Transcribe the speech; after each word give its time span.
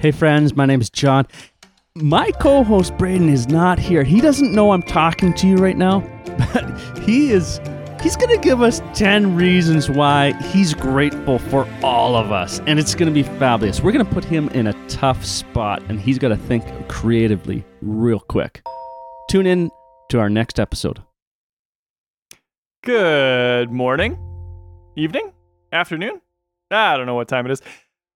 Hey, 0.00 0.12
friends, 0.12 0.56
my 0.56 0.64
name 0.64 0.80
is 0.80 0.88
John. 0.88 1.26
My 1.94 2.30
co 2.30 2.64
host 2.64 2.96
Braden 2.96 3.28
is 3.28 3.48
not 3.48 3.78
here. 3.78 4.02
He 4.02 4.22
doesn't 4.22 4.54
know 4.54 4.72
I'm 4.72 4.82
talking 4.82 5.34
to 5.34 5.46
you 5.46 5.56
right 5.56 5.76
now, 5.76 6.00
but 6.54 7.00
he 7.00 7.32
is. 7.32 7.60
He's 8.00 8.16
going 8.16 8.34
to 8.34 8.40
give 8.42 8.62
us 8.62 8.80
10 8.94 9.36
reasons 9.36 9.90
why 9.90 10.32
he's 10.40 10.72
grateful 10.72 11.38
for 11.38 11.68
all 11.82 12.16
of 12.16 12.32
us, 12.32 12.60
and 12.60 12.78
it's 12.78 12.94
going 12.94 13.12
to 13.12 13.12
be 13.12 13.22
fabulous. 13.22 13.82
We're 13.82 13.92
going 13.92 14.06
to 14.06 14.10
put 14.10 14.24
him 14.24 14.48
in 14.48 14.68
a 14.68 14.88
tough 14.88 15.22
spot, 15.22 15.82
and 15.90 16.00
he's 16.00 16.18
got 16.18 16.28
to 16.28 16.36
think 16.38 16.64
creatively 16.88 17.62
real 17.82 18.20
quick. 18.20 18.62
Tune 19.28 19.44
in 19.44 19.70
to 20.08 20.18
our 20.18 20.30
next 20.30 20.58
episode. 20.58 21.02
Good 22.84 23.70
morning, 23.70 24.18
evening, 24.96 25.34
afternoon. 25.70 26.22
I 26.70 26.96
don't 26.96 27.04
know 27.04 27.16
what 27.16 27.28
time 27.28 27.44
it 27.44 27.52
is. 27.52 27.60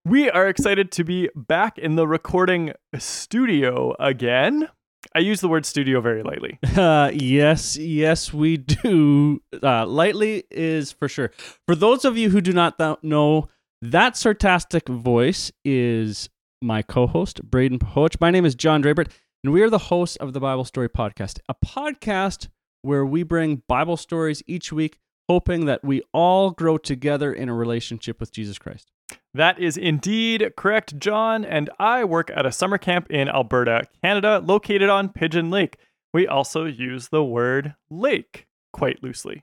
We 0.07 0.29
are 0.29 0.47
excited 0.47 0.93
to 0.93 1.05
be 1.05 1.31
back 1.35 1.79
in 1.79 1.97
the 1.97 2.07
recording 2.07 2.75
studio 2.99 3.97
again. 3.99 4.69
I 5.15 5.21
use 5.21 5.41
the 5.41 5.49
word 5.49 5.65
studio 5.65 6.03
very 6.03 6.23
lightly. 6.23 6.59
Uh, 6.77 7.11
yes, 7.15 7.79
yes, 7.79 8.31
we 8.31 8.59
do. 8.59 9.41
Uh, 9.63 9.87
lightly 9.87 10.45
is 10.51 10.93
for 10.93 11.09
sure. 11.09 11.31
For 11.67 11.75
those 11.75 12.05
of 12.05 12.19
you 12.19 12.29
who 12.29 12.43
do 12.43 12.53
not 12.53 12.77
th- 12.77 12.99
know, 13.03 13.49
that 13.81 14.19
sarcastic 14.19 14.89
voice 14.89 15.51
is 15.65 16.29
my 16.61 16.83
co 16.83 17.07
host, 17.07 17.43
Braden 17.43 17.79
Poch. 17.79 18.21
My 18.21 18.31
name 18.31 18.45
is 18.45 18.55
John 18.55 18.83
Drabert, 18.83 19.11
and 19.43 19.55
we 19.55 19.63
are 19.63 19.71
the 19.71 19.79
hosts 19.79 20.17
of 20.17 20.35
the 20.35 20.41
Bible 20.41 20.67
Story 20.67 20.91
Podcast, 20.91 21.39
a 21.49 21.55
podcast 21.55 22.49
where 22.83 23.07
we 23.07 23.23
bring 23.23 23.63
Bible 23.69 23.97
stories 23.97 24.43
each 24.47 24.71
week, 24.71 24.99
hoping 25.31 25.65
that 25.65 25.83
we 25.83 26.03
all 26.13 26.51
grow 26.51 26.77
together 26.77 27.33
in 27.33 27.49
a 27.49 27.55
relationship 27.55 28.21
with 28.21 28.33
Jesus 28.33 28.59
Christ. 28.59 28.91
That 29.35 29.59
is 29.59 29.77
indeed 29.77 30.53
correct, 30.57 30.99
John. 30.99 31.45
And 31.45 31.69
I 31.79 32.05
work 32.05 32.31
at 32.35 32.47
a 32.47 32.53
summer 32.53 32.79
camp 32.79 33.11
in 33.11 33.29
Alberta, 33.29 33.89
Canada, 34.03 34.41
located 34.45 34.89
on 34.89 35.09
Pigeon 35.09 35.51
Lake. 35.51 35.77
We 36.13 36.27
also 36.29 36.65
use 36.65 37.09
the 37.09 37.25
word 37.25 37.75
lake 37.91 38.47
quite 38.73 39.03
loosely. 39.03 39.43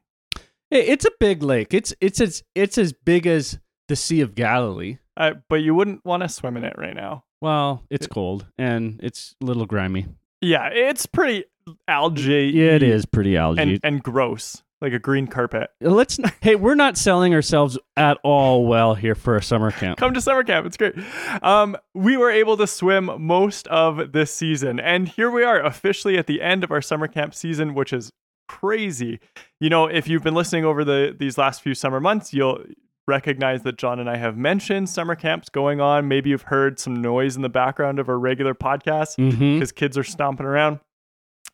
It's 0.71 1.03
a 1.03 1.11
big 1.19 1.43
lake. 1.43 1.73
It's 1.73 1.93
it's 1.99 2.21
as 2.21 2.43
it's 2.55 2.77
as 2.77 2.93
big 2.93 3.27
as 3.27 3.59
the 3.89 3.97
Sea 3.97 4.21
of 4.21 4.35
Galilee. 4.35 4.99
Uh, 5.17 5.33
but 5.49 5.57
you 5.57 5.75
wouldn't 5.75 6.05
want 6.05 6.23
to 6.23 6.29
swim 6.29 6.55
in 6.55 6.63
it 6.63 6.75
right 6.77 6.95
now. 6.95 7.25
Well, 7.41 7.83
it's 7.89 8.07
cold 8.07 8.45
and 8.57 8.99
it's 9.03 9.35
a 9.41 9.45
little 9.45 9.66
grimy. 9.66 10.07
Yeah, 10.39 10.69
it's 10.69 11.05
pretty 11.05 11.44
algae. 11.88 12.51
Yeah, 12.53 12.71
it 12.75 12.83
is 12.83 13.05
pretty 13.05 13.35
algae. 13.35 13.61
And, 13.61 13.79
and 13.83 14.01
gross, 14.01 14.63
like 14.81 14.93
a 14.93 14.99
green 14.99 15.27
carpet. 15.27 15.69
Let's. 15.79 16.19
hey, 16.41 16.55
we're 16.55 16.75
not 16.75 16.97
selling 16.97 17.33
ourselves 17.33 17.77
at 17.95 18.17
all 18.23 18.65
well 18.65 18.95
here 18.95 19.15
for 19.15 19.35
a 19.35 19.43
summer 19.43 19.71
camp. 19.71 19.97
Come 19.97 20.13
to 20.13 20.21
summer 20.21 20.43
camp. 20.43 20.65
It's 20.65 20.77
great. 20.77 20.95
Um, 21.41 21.77
we 21.93 22.17
were 22.17 22.31
able 22.31 22.57
to 22.57 22.67
swim 22.67 23.09
most 23.19 23.67
of 23.67 24.11
this 24.11 24.33
season. 24.33 24.79
And 24.79 25.07
here 25.07 25.29
we 25.29 25.43
are 25.43 25.63
officially 25.63 26.17
at 26.17 26.27
the 26.27 26.41
end 26.41 26.63
of 26.63 26.71
our 26.71 26.81
summer 26.81 27.07
camp 27.07 27.33
season, 27.35 27.73
which 27.73 27.93
is 27.93 28.11
crazy. 28.47 29.19
You 29.59 29.69
know, 29.69 29.85
if 29.88 30.07
you've 30.07 30.23
been 30.23 30.35
listening 30.35 30.65
over 30.65 30.83
the 30.83 31.16
these 31.17 31.38
last 31.38 31.61
few 31.61 31.73
summer 31.73 31.99
months, 31.99 32.33
you'll 32.33 32.63
recognize 33.07 33.63
that 33.63 33.77
John 33.77 33.99
and 33.99 34.09
I 34.09 34.17
have 34.17 34.38
mentioned 34.38 34.89
summer 34.89 35.16
camps 35.16 35.49
going 35.49 35.81
on. 35.81 36.07
Maybe 36.07 36.29
you've 36.29 36.43
heard 36.43 36.79
some 36.79 37.01
noise 37.01 37.35
in 37.35 37.41
the 37.41 37.49
background 37.49 37.99
of 37.99 38.09
our 38.09 38.19
regular 38.19 38.53
podcast 38.53 39.16
because 39.17 39.71
kids 39.71 39.97
are 39.97 40.03
stomping 40.03 40.45
around. 40.45 40.79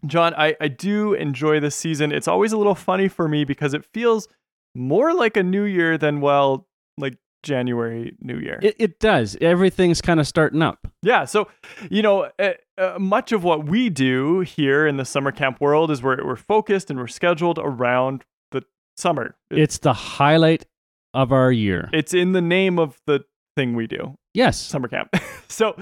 John, 0.06 0.34
I, 0.36 0.56
I 0.62 0.68
do 0.68 1.14
enjoy 1.14 1.60
this 1.60 1.76
season. 1.76 2.12
It's 2.12 2.28
always 2.28 2.52
a 2.52 2.58
little 2.58 2.76
funny 2.76 3.08
for 3.08 3.28
me 3.28 3.44
because 3.44 3.74
it 3.74 3.84
feels 3.94 4.28
more 4.76 5.14
like 5.14 5.36
a 5.38 5.44
new 5.44 5.64
year 5.64 5.98
than, 5.98 6.22
well, 6.22 6.68
like 6.98 7.18
January, 7.44 8.16
New 8.20 8.38
Year. 8.38 8.60
It, 8.62 8.76
it 8.78 9.00
does. 9.00 9.38
Everything's 9.42 10.02
kind 10.02 10.20
of 10.20 10.28
starting 10.28 10.62
up. 10.62 10.88
Yeah. 11.02 11.26
So, 11.26 11.48
you 11.90 12.02
know, 12.02 12.30
uh, 12.40 12.54
uh, 12.78 12.98
much 13.00 13.32
of 13.32 13.44
what 13.44 13.66
we 13.68 13.90
do 13.90 14.42
here 14.42 14.86
in 14.86 14.98
the 14.98 15.06
summer 15.06 15.32
camp 15.32 15.60
world 15.62 15.90
is 15.92 16.04
we're, 16.04 16.24
we're 16.26 16.36
focused 16.36 16.90
and 16.92 17.00
we're 17.00 17.08
scheduled 17.08 17.58
around 17.60 18.24
the 18.52 18.64
summer. 18.98 19.36
It- 19.50 19.60
It's 19.60 19.78
the 19.80 19.94
highlight 19.94 20.66
of 21.14 21.32
our 21.32 21.52
year. 21.52 21.90
it's 21.94 22.14
in 22.14 22.34
the 22.34 22.42
name 22.42 22.78
of 22.78 23.00
the 23.08 23.22
thing 23.56 23.76
we 23.76 23.88
do, 23.88 24.16
yes. 24.36 24.60
summer 24.60 24.88
camp. 24.88 25.10
so, 25.48 25.76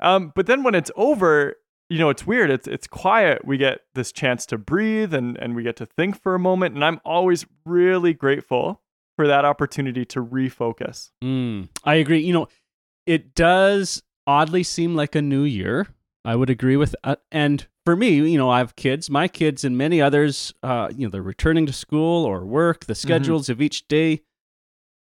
um, 0.00 0.32
but 0.34 0.46
then 0.46 0.62
when 0.62 0.74
it's 0.74 0.90
over, 0.96 1.56
you 1.88 1.98
know, 1.98 2.10
it's 2.10 2.26
weird. 2.26 2.50
It's 2.50 2.68
it's 2.68 2.86
quiet. 2.86 3.44
We 3.44 3.56
get 3.56 3.80
this 3.94 4.12
chance 4.12 4.46
to 4.46 4.58
breathe 4.58 5.14
and 5.14 5.36
and 5.38 5.56
we 5.56 5.62
get 5.62 5.76
to 5.76 5.86
think 5.86 6.20
for 6.20 6.34
a 6.34 6.38
moment. 6.38 6.74
And 6.74 6.84
I'm 6.84 7.00
always 7.04 7.46
really 7.64 8.12
grateful 8.12 8.82
for 9.16 9.26
that 9.26 9.44
opportunity 9.44 10.04
to 10.06 10.24
refocus. 10.24 11.10
Mm, 11.24 11.68
I 11.84 11.96
agree. 11.96 12.20
You 12.20 12.32
know, 12.32 12.48
it 13.06 13.34
does 13.34 14.02
oddly 14.26 14.62
seem 14.62 14.94
like 14.94 15.14
a 15.14 15.22
new 15.22 15.42
year. 15.42 15.88
I 16.24 16.36
would 16.36 16.50
agree 16.50 16.76
with. 16.76 16.94
Uh, 17.02 17.16
and 17.32 17.66
for 17.86 17.96
me, 17.96 18.10
you 18.30 18.36
know, 18.36 18.50
I 18.50 18.58
have 18.58 18.76
kids. 18.76 19.08
My 19.08 19.28
kids 19.28 19.64
and 19.64 19.78
many 19.78 20.02
others, 20.02 20.52
uh, 20.62 20.90
you 20.94 21.06
know, 21.06 21.10
they're 21.10 21.22
returning 21.22 21.64
to 21.66 21.72
school 21.72 22.26
or 22.26 22.44
work. 22.44 22.84
The 22.84 22.94
schedules 22.94 23.48
of 23.48 23.62
each 23.62 23.88
day, 23.88 24.20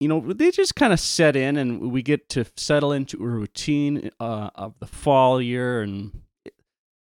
you 0.01 0.09
know, 0.09 0.33
they 0.33 0.51
just 0.51 0.75
kind 0.75 0.93
of 0.93 0.99
set 0.99 1.37
in, 1.37 1.57
and 1.57 1.93
we 1.93 2.03
get 2.03 2.29
to 2.31 2.45
settle 2.57 2.91
into 2.91 3.23
a 3.23 3.29
routine 3.29 4.11
uh, 4.19 4.51
of 4.57 4.75
the 4.81 4.87
fall 4.89 5.41
year. 5.41 5.83
And 5.83 6.24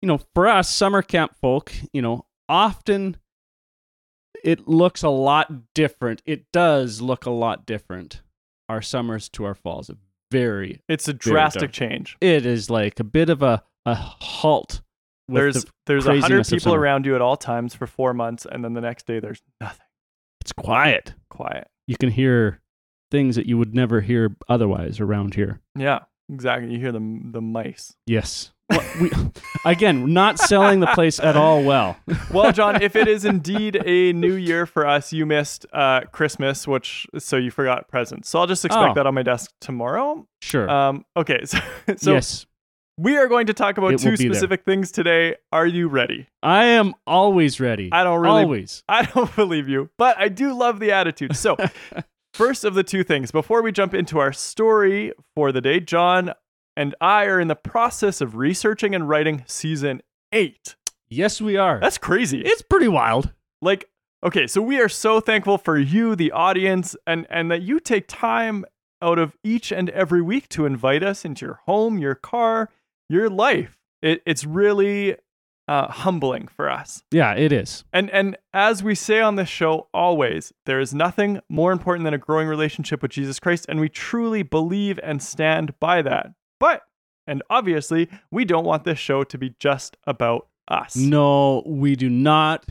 you 0.04 0.09
know, 0.09 0.20
for 0.34 0.47
us 0.47 0.69
summer 0.69 1.00
camp 1.00 1.34
folk, 1.41 1.72
you 1.94 2.03
know, 2.03 2.26
often 2.47 3.16
it 4.44 4.69
looks 4.69 5.03
a 5.03 5.09
lot 5.09 5.72
different. 5.75 6.20
It 6.26 6.44
does 6.53 7.00
look 7.00 7.25
a 7.25 7.31
lot 7.31 7.65
different. 7.65 8.20
Our 8.69 8.82
summers 8.82 9.31
to 9.31 9.44
our 9.44 9.54
falls. 9.54 9.91
Very 10.31 10.82
It's 10.88 11.09
a 11.09 11.14
drastic 11.14 11.72
change. 11.72 12.19
it 12.20 12.44
is 12.44 12.69
like 12.69 13.00
a 13.00 13.04
bit 13.04 13.31
of 13.31 13.43
a, 13.43 13.62
a 13.87 13.94
halt. 13.94 14.82
There's 15.28 15.64
the- 15.64 15.70
there's 15.87 16.06
a 16.06 16.20
hundred 16.20 16.47
people 16.48 16.75
around 16.75 17.06
you 17.06 17.14
at 17.14 17.22
all 17.22 17.37
times 17.38 17.75
for 17.75 17.87
four 17.87 18.12
months, 18.12 18.47
and 18.50 18.62
then 18.62 18.75
the 18.75 18.81
next 18.82 19.06
day 19.06 19.20
there's 19.20 19.41
nothing. 19.60 19.87
it's 20.43 20.53
quiet. 20.53 21.14
Quiet. 21.31 21.66
You 21.87 21.97
can 21.97 22.10
hear 22.10 22.60
things 23.10 23.37
that 23.37 23.47
you 23.47 23.56
would 23.56 23.75
never 23.75 24.03
hear 24.03 24.37
otherwise 24.48 25.00
around 25.00 25.34
here. 25.34 25.60
Yeah, 25.78 26.00
exactly. 26.31 26.72
You 26.72 26.78
hear 26.78 26.93
the 26.93 27.20
the 27.32 27.41
mice. 27.41 27.94
Yes. 28.06 28.50
Well, 28.70 28.82
we, 29.00 29.10
again, 29.66 30.12
not 30.12 30.38
selling 30.38 30.80
the 30.80 30.86
place 30.88 31.20
at 31.20 31.36
all 31.36 31.62
well. 31.62 31.97
Well, 32.32 32.52
John, 32.52 32.82
if 32.82 32.97
it 32.97 33.08
is 33.08 33.25
indeed 33.25 33.76
a 33.84 34.12
new 34.12 34.34
year 34.34 34.64
for 34.66 34.86
us, 34.86 35.12
you 35.12 35.26
missed 35.26 35.66
uh, 35.72 36.02
Christmas, 36.12 36.66
which 36.66 37.06
so 37.19 37.36
you 37.36 37.50
forgot 37.50 37.88
presents. 37.88 38.28
So 38.28 38.38
I'll 38.38 38.47
just 38.47 38.64
expect 38.64 38.92
Oh. 38.92 38.94
that 38.94 39.06
on 39.06 39.14
my 39.14 39.22
desk 39.22 39.50
tomorrow. 39.60 40.26
Sure. 40.41 40.69
Um, 40.70 41.04
okay, 41.16 41.41
so, 41.44 41.58
so 41.97 42.12
yes. 42.14 42.47
we 42.97 43.16
are 43.19 43.26
going 43.28 43.47
to 43.48 43.54
talk 43.54 43.76
about 43.76 43.92
It 43.94 43.98
two 44.00 44.10
be 44.12 44.16
there. 44.16 44.32
specific 44.32 44.64
things 44.64 44.91
today. 44.91 45.36
Are 45.52 45.66
you 45.66 45.88
ready? 45.88 46.28
I 46.42 46.64
am 46.66 46.94
always 47.06 47.60
ready. 47.60 47.91
I 47.92 48.02
don't 48.04 48.20
really 48.20 48.42
always. 48.44 48.82
I 48.88 49.04
don't 49.04 49.34
believe 49.36 49.69
you, 49.69 49.91
but 49.98 50.19
I 50.19 50.28
do 50.28 50.54
love 50.56 50.81
the 50.81 50.91
attitude. 50.92 51.36
So, 51.36 51.56
first 52.32 52.64
of 52.64 52.75
the 52.75 52.82
two 52.82 53.04
things, 53.04 53.31
before 53.31 53.62
we 53.62 53.72
jump 53.72 53.92
into 53.94 54.19
our 54.19 54.32
story 54.32 55.12
for 55.34 55.52
the 55.52 55.60
day, 55.60 55.81
John 55.81 56.32
and 56.77 56.95
I 57.01 57.25
are 57.25 57.41
in 57.41 57.49
the 57.49 57.57
process 57.57 58.21
of 58.21 58.37
researching 58.37 58.95
and 58.95 59.09
writing 59.09 59.45
season 59.47 60.03
eight. 60.33 60.77
Yes, 61.09 61.41
we 61.41 61.57
are. 61.57 61.79
That's 61.81 61.99
crazy. 61.99 62.41
it's 62.41 62.62
pretty 62.62 62.89
wild. 62.89 63.33
like, 63.62 63.89
okay, 64.25 64.47
so 64.47 64.61
we 64.61 64.81
are 64.81 64.89
so 64.89 65.21
thankful 65.21 65.59
for 65.59 65.79
you, 65.79 66.17
the 66.17 66.33
audience, 66.33 66.97
and, 67.07 67.27
and 67.31 67.51
that 67.51 67.62
you 67.62 67.79
take 67.79 68.07
time 68.09 68.65
out 69.01 69.19
of 69.19 69.37
each 69.45 69.71
and 69.71 69.91
every 69.91 70.23
week 70.23 70.49
to 70.49 70.67
invite 70.67 71.03
us 71.03 71.25
into 71.25 71.47
your 71.47 71.61
home, 71.67 71.99
your 71.99 72.15
car, 72.15 72.71
your 73.09 73.29
life. 73.29 73.79
It, 74.03 74.23
it's 74.27 74.45
really 74.45 75.17
uh, 75.69 75.89
humbling 75.89 76.49
for 76.49 76.71
us. 76.71 77.03
Yeah, 77.11 77.35
it 77.35 77.53
is. 77.53 77.85
And 77.93 78.11
and 78.11 78.37
as 78.53 78.83
we 78.83 78.95
say 78.95 79.21
on 79.21 79.37
this 79.37 79.49
show 79.49 79.89
always, 79.95 80.53
there 80.67 80.81
is 80.81 80.93
nothing 80.93 81.41
more 81.49 81.73
important 81.73 82.05
than 82.05 82.15
a 82.15 82.19
growing 82.19 82.49
relationship 82.49 83.03
with 83.03 83.12
Jesus 83.12 83.41
Christ 83.41 83.67
and 83.69 83.81
we 83.81 83.88
truly 83.88 84.43
believe 84.43 85.00
and 85.03 85.23
stand 85.23 85.79
by 85.81 86.03
that. 86.03 86.32
But 86.64 86.81
and 87.26 87.43
obviously, 87.50 88.08
we 88.31 88.46
don't 88.46 88.64
want 88.64 88.84
this 88.84 88.99
show 88.99 89.22
to 89.22 89.37
be 89.37 89.55
just 89.61 89.99
about 90.06 90.49
us. 90.66 90.96
No, 90.96 91.62
we 91.66 91.94
do 91.94 92.08
not. 92.08 92.64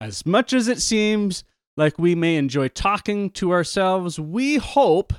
As 0.00 0.24
much 0.24 0.52
as 0.52 0.68
it 0.68 0.80
seems 0.80 1.42
like 1.76 1.98
we 1.98 2.14
may 2.14 2.36
enjoy 2.36 2.68
talking 2.68 3.30
to 3.30 3.50
ourselves, 3.50 4.20
we 4.20 4.58
hope 4.58 5.12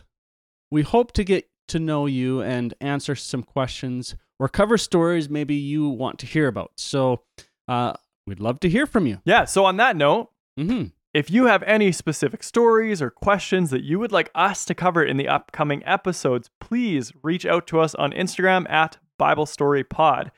we 0.71 0.83
hope 0.83 1.11
to 1.13 1.25
get 1.25 1.49
to 1.67 1.79
know 1.79 2.05
you 2.05 2.41
and 2.41 2.73
answer 2.79 3.13
some 3.13 3.43
questions 3.43 4.15
or 4.39 4.47
cover 4.47 4.77
stories 4.77 5.29
maybe 5.29 5.55
you 5.55 5.89
want 5.89 6.17
to 6.19 6.25
hear 6.25 6.47
about. 6.47 6.71
So, 6.77 7.23
uh, 7.67 7.91
we'd 8.25 8.39
love 8.39 8.61
to 8.61 8.69
hear 8.69 8.85
from 8.85 9.05
you. 9.05 9.19
Yeah, 9.25 9.43
so 9.43 9.65
on 9.65 9.75
that 9.77 9.97
note, 9.97 10.29
hmm 10.57 10.85
if 11.13 11.29
you 11.29 11.45
have 11.45 11.61
any 11.63 11.91
specific 11.91 12.41
stories 12.43 13.01
or 13.01 13.09
questions 13.09 13.69
that 13.69 13.83
you 13.83 13.99
would 13.99 14.11
like 14.11 14.31
us 14.33 14.65
to 14.65 14.73
cover 14.73 15.03
in 15.03 15.17
the 15.17 15.27
upcoming 15.27 15.83
episodes, 15.85 16.49
please 16.59 17.11
reach 17.21 17.45
out 17.45 17.67
to 17.67 17.79
us 17.79 17.93
on 17.95 18.11
Instagram 18.13 18.69
at 18.69 18.97
Bible 19.19 19.45
Story 19.45 19.83
Pod. 19.83 20.31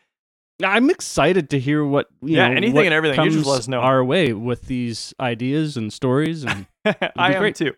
I'm 0.63 0.89
excited 0.89 1.49
to 1.49 1.59
hear 1.59 1.83
what 1.85 2.07
you 2.21 2.37
Yeah, 2.37 2.47
know, 2.49 2.55
anything 2.55 2.85
and 2.85 2.93
everything. 2.93 3.23
You 3.25 3.31
just 3.31 3.45
let 3.45 3.59
us 3.59 3.67
know. 3.67 3.79
our 3.81 4.03
way 4.03 4.31
with 4.33 4.63
these 4.63 5.13
ideas 5.19 5.75
and 5.77 5.91
stories 5.91 6.43
and 6.45 6.65
I 6.85 7.33
am 7.33 7.39
great. 7.39 7.55
too. 7.55 7.73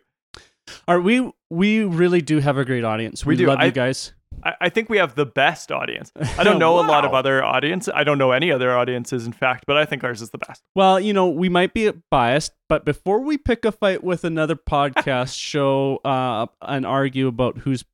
Are 0.86 1.00
we 1.00 1.30
we 1.50 1.82
really 1.84 2.20
do 2.20 2.38
have 2.40 2.56
a 2.58 2.64
great 2.64 2.84
audience. 2.84 3.24
We 3.24 3.32
We, 3.32 3.36
do. 3.38 3.46
love 3.46 3.58
I- 3.60 3.66
you 3.66 3.72
guys. 3.72 4.12
I, 4.42 4.54
I 4.62 4.68
think 4.68 4.88
we 4.88 4.98
have 4.98 5.14
the 5.14 5.26
best 5.26 5.72
audience. 5.72 6.12
I 6.36 6.44
don't 6.44 6.58
know 6.58 6.78
a 6.78 6.86
lot 6.86 7.04
of 7.04 7.12
other 7.12 7.42
audience. 7.42 7.88
I 7.92 8.04
don't 8.04 8.18
know 8.18 8.32
any 8.32 8.50
other 8.52 8.76
audiences, 8.76 9.26
in 9.26 9.32
fact, 9.32 9.64
but 9.66 9.76
I 9.76 9.84
think 9.84 10.04
ours 10.04 10.22
is 10.22 10.30
the 10.30 10.38
best. 10.38 10.62
Well, 10.74 11.00
you 11.00 11.12
know, 11.12 11.28
we 11.28 11.48
might 11.48 11.74
be 11.74 11.90
biased, 12.10 12.52
but 12.68 12.84
before 12.84 13.20
we 13.20 13.38
pick 13.38 13.64
a 13.64 13.72
fight 13.72 14.02
with 14.04 14.24
another 14.24 14.56
podcast 14.56 15.38
show 15.38 15.96
uh, 16.04 16.46
and 16.62 16.86
argue 16.86 17.26
about 17.26 17.58
whose 17.58 17.84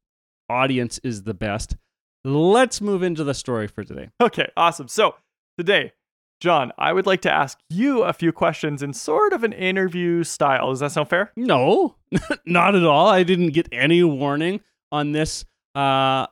audience 0.48 0.98
is 0.98 1.22
the 1.22 1.34
best, 1.34 1.76
let's 2.24 2.80
move 2.80 3.02
into 3.02 3.24
the 3.24 3.34
story 3.34 3.66
for 3.66 3.84
today. 3.84 4.10
Okay, 4.20 4.50
awesome. 4.56 4.88
So 4.88 5.16
today, 5.58 5.92
John, 6.40 6.72
I 6.76 6.92
would 6.92 7.06
like 7.06 7.22
to 7.22 7.32
ask 7.32 7.58
you 7.70 8.02
a 8.02 8.12
few 8.12 8.32
questions 8.32 8.82
in 8.82 8.92
sort 8.92 9.32
of 9.32 9.44
an 9.44 9.52
interview 9.52 10.24
style. 10.24 10.70
Does 10.70 10.80
that 10.80 10.92
sound 10.92 11.08
fair? 11.08 11.32
No, 11.36 11.96
not 12.46 12.74
at 12.74 12.84
all. 12.84 13.08
I 13.08 13.22
didn't 13.22 13.50
get 13.50 13.68
any 13.72 14.02
warning 14.02 14.60
on 14.92 15.12
this. 15.12 15.44
Uh, 15.74 16.26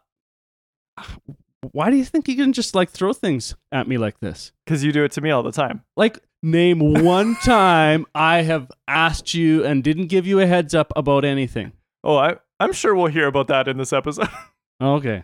why 1.73 1.91
do 1.91 1.97
you 1.97 2.05
think 2.05 2.29
you 2.29 2.37
can 2.37 2.53
just 2.53 2.75
like 2.75 2.91
throw 2.91 3.13
things 3.13 3.55
at 3.71 3.87
me 3.89 3.99
like 3.99 4.21
this? 4.21 4.53
Because 4.65 4.83
you 4.85 4.93
do 4.93 5.05
it 5.05 5.13
to 5.13 5.21
me 5.21 5.31
all 5.31 5.43
the 5.43 5.53
time. 5.53 5.83
Like, 5.97 6.19
name 6.43 6.81
one 7.05 7.35
time 7.45 8.07
I 8.15 8.43
have 8.43 8.71
asked 8.89 9.35
you 9.35 9.65
and 9.65 9.83
didn't 9.85 10.07
give 10.09 10.27
you 10.27 10.41
a 10.41 10.47
heads 10.47 10.75
up 10.75 10.93
about 10.97 11.25
anything. 11.25 11.73
Oh, 12.05 12.17
I, 12.17 12.37
I'm 12.59 12.73
sure 12.73 12.95
we'll 12.95 13.07
hear 13.07 13.27
about 13.29 13.47
that 13.49 13.69
in 13.69 13.77
this 13.79 13.93
episode. 13.93 14.29
Okay. 14.81 15.23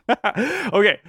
okay. 0.72 1.00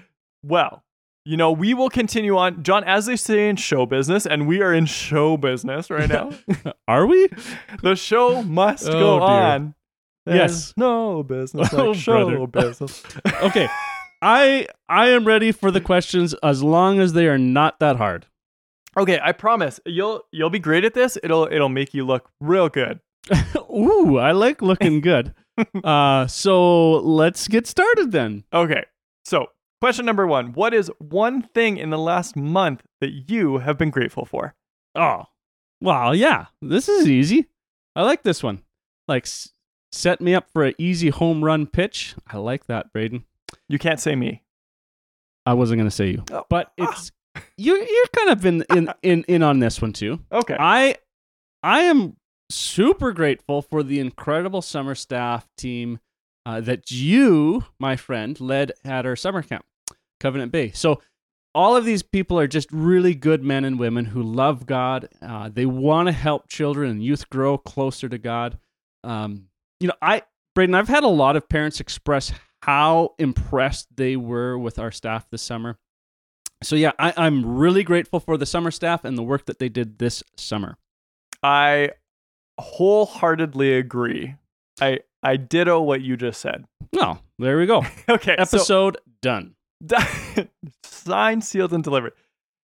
Well, 0.44 0.84
you 1.24 1.38
know, 1.38 1.52
we 1.52 1.76
will 1.76 1.90
continue 1.92 2.36
on. 2.36 2.64
John, 2.64 2.84
as 2.84 3.06
they 3.06 3.16
say 3.16 3.48
in 3.48 3.58
show 3.58 3.86
business, 3.86 4.26
and 4.26 4.48
we 4.48 4.64
are 4.64 4.74
in 4.74 4.88
show 4.88 5.38
business 5.38 5.92
right 5.92 6.10
now, 6.10 6.32
Are 6.88 7.06
we? 7.06 7.30
the 7.84 7.96
show 7.96 8.42
must 8.42 8.88
Oh, 8.90 8.92
go 8.94 9.20
dear. 9.20 9.28
on. 9.28 9.76
There's 10.30 10.52
Yes. 10.52 10.74
No 10.78 11.24
business 11.24 11.72
like 11.74 11.82
Oh, 11.82 11.94
show 11.94 12.48
brother. 12.48 12.70
business. 12.70 13.04
Okay. 13.44 13.68
I 14.22 14.68
I 14.90 15.10
am 15.10 15.26
ready 15.26 15.52
for 15.52 15.72
the 15.72 15.80
questions 15.82 16.34
as 16.44 16.62
long 16.62 17.00
as 17.00 17.14
they 17.14 17.28
are 17.28 17.38
not 17.38 17.80
that 17.80 17.96
hard. 17.96 18.26
Okay, 18.98 19.20
I 19.24 19.32
promise 19.32 19.80
you'll 19.86 20.24
you'll 20.32 20.50
be 20.50 20.60
great 20.60 20.84
at 20.84 20.94
this. 20.94 21.18
It'll 21.24 21.48
it'll 21.50 21.70
make 21.70 21.94
you 21.94 22.06
look 22.06 22.30
real 22.42 22.68
good. 22.70 23.00
Ooh, 23.72 24.18
I 24.18 24.32
like 24.32 24.62
looking 24.62 25.00
good. 25.02 25.34
uh, 25.84 26.28
so 26.28 26.94
let's 27.00 27.48
get 27.48 27.68
started 27.68 28.12
then. 28.12 28.44
Okay. 28.54 28.84
So, 29.26 29.48
question 29.82 30.06
number 30.06 30.26
1. 30.26 30.54
What 30.54 30.74
is 30.74 30.90
one 31.00 31.42
thing 31.44 31.78
in 31.78 31.90
the 31.92 31.98
last 31.98 32.36
month 32.36 32.82
that 33.02 33.30
you 33.30 33.60
have 33.60 33.78
been 33.78 33.90
grateful 33.92 34.26
for? 34.26 34.56
Oh, 34.96 35.26
wow, 35.82 36.12
yeah, 36.14 36.46
this 36.62 36.90
is 36.90 37.08
easy. 37.08 37.48
I 37.96 38.04
like 38.04 38.24
this 38.24 38.42
one. 38.42 38.64
Like, 39.08 39.24
s- 39.26 39.52
set 39.92 40.22
me 40.22 40.36
up 40.36 40.50
for 40.52 40.64
an 40.64 40.74
easy 40.78 41.10
home 41.10 41.44
run 41.44 41.68
pitch. 41.68 42.16
I 42.28 42.38
like 42.38 42.66
that, 42.68 42.92
Braden. 42.94 43.24
You 43.68 43.80
can't 43.80 44.00
say 44.00 44.16
me. 44.16 44.44
I 45.46 45.54
wasn't 45.54 45.80
gonna 45.80 45.92
say 45.92 46.12
you, 46.12 46.24
Oh, 46.32 46.46
but 46.50 46.72
it's 46.78 47.12
you. 47.58 47.76
You're 47.76 48.06
kind 48.16 48.30
of 48.30 48.46
in 48.46 48.64
in 48.76 48.94
in 49.02 49.24
in 49.28 49.44
on 49.44 49.60
this 49.60 49.82
one 49.82 49.94
too. 49.94 50.20
Okay. 50.32 50.56
I 50.60 50.96
I 51.64 51.82
am 51.82 52.18
super 52.50 53.12
grateful 53.12 53.62
for 53.62 53.82
the 53.84 54.00
incredible 54.00 54.62
summer 54.62 54.96
staff 54.96 55.48
team 55.58 56.00
uh, 56.46 56.62
that 56.62 56.92
you, 56.92 57.66
my 57.80 57.96
friend, 57.96 58.40
led 58.40 58.72
at 58.86 59.06
our 59.06 59.16
summer 59.16 59.42
camp, 59.42 59.66
Covenant 60.20 60.52
Bay. 60.52 60.72
So 60.72 61.02
all 61.56 61.76
of 61.76 61.84
these 61.86 62.04
people 62.04 62.40
are 62.40 62.48
just 62.48 62.72
really 62.72 63.14
good 63.16 63.44
men 63.44 63.66
and 63.66 63.80
women 63.80 64.06
who 64.06 64.22
love 64.22 64.66
God. 64.66 65.10
Uh, 65.22 65.50
they 65.52 65.66
want 65.66 66.08
to 66.08 66.12
help 66.12 66.48
children 66.48 66.92
and 66.92 67.04
youth 67.04 67.30
grow 67.30 67.58
closer 67.58 68.08
to 68.10 68.18
God. 68.18 68.58
Um, 69.04 69.46
you 69.80 69.88
know, 69.88 69.94
I 70.02 70.24
Braden, 70.56 70.76
I've 70.76 70.88
had 70.90 71.04
a 71.04 71.08
lot 71.08 71.36
of 71.36 71.48
parents 71.48 71.80
express 71.80 72.32
how 72.64 73.16
impressed 73.20 73.88
they 73.96 74.16
were 74.16 74.58
with 74.58 74.80
our 74.80 74.92
staff 74.92 75.26
this 75.30 75.42
summer. 75.42 75.78
So 76.64 76.76
yeah, 76.76 76.92
I, 77.00 77.14
I'm 77.16 77.46
really 77.58 77.84
grateful 77.84 78.20
for 78.20 78.36
the 78.38 78.46
summer 78.46 78.72
staff 78.72 79.06
and 79.06 79.18
the 79.18 79.24
work 79.24 79.46
that 79.46 79.60
they 79.60 79.70
did 79.70 79.98
this 80.00 80.22
summer. 80.36 80.78
I 81.42 81.92
wholeheartedly 82.60 83.74
agree. 83.76 84.36
I 84.82 85.00
I 85.24 85.38
ditto 85.38 85.82
what 85.82 86.02
you 86.02 86.18
just 86.18 86.42
said. 86.42 86.66
Well, 86.94 87.24
there 87.38 87.58
we 87.58 87.66
go. 87.66 87.84
Okay. 88.10 88.36
so- 88.38 88.58
Episode 88.58 88.98
done. 89.22 89.56
signed, 90.84 91.44
sealed, 91.46 91.72
and 91.74 91.84
delivered. 91.84 92.12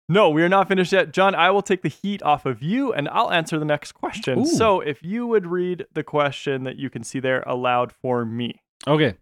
No, 0.08 0.30
we 0.30 0.44
are 0.44 0.50
not 0.50 0.68
finished 0.68 0.92
yet. 0.92 1.12
John, 1.12 1.34
I 1.34 1.50
will 1.50 1.64
take 1.64 1.82
the 1.82 1.90
heat 1.90 2.22
off 2.22 2.46
of 2.46 2.62
you 2.62 2.94
and 2.94 3.10
I'll 3.10 3.32
answer 3.32 3.58
the 3.58 3.66
next 3.66 3.94
question. 3.94 4.40
Ooh. 4.40 4.46
So 4.46 4.80
if 4.80 5.02
you 5.02 5.26
would 5.26 5.48
read 5.48 5.88
the 5.94 6.04
question 6.04 6.64
that 6.64 6.78
you 6.78 6.90
can 6.90 7.04
see 7.04 7.20
there 7.20 7.42
aloud 7.48 7.92
for 7.92 8.24
me. 8.24 8.62
Okay. 8.86 9.16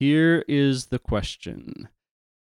Here 0.00 0.44
is 0.48 0.86
the 0.86 0.98
question 0.98 1.88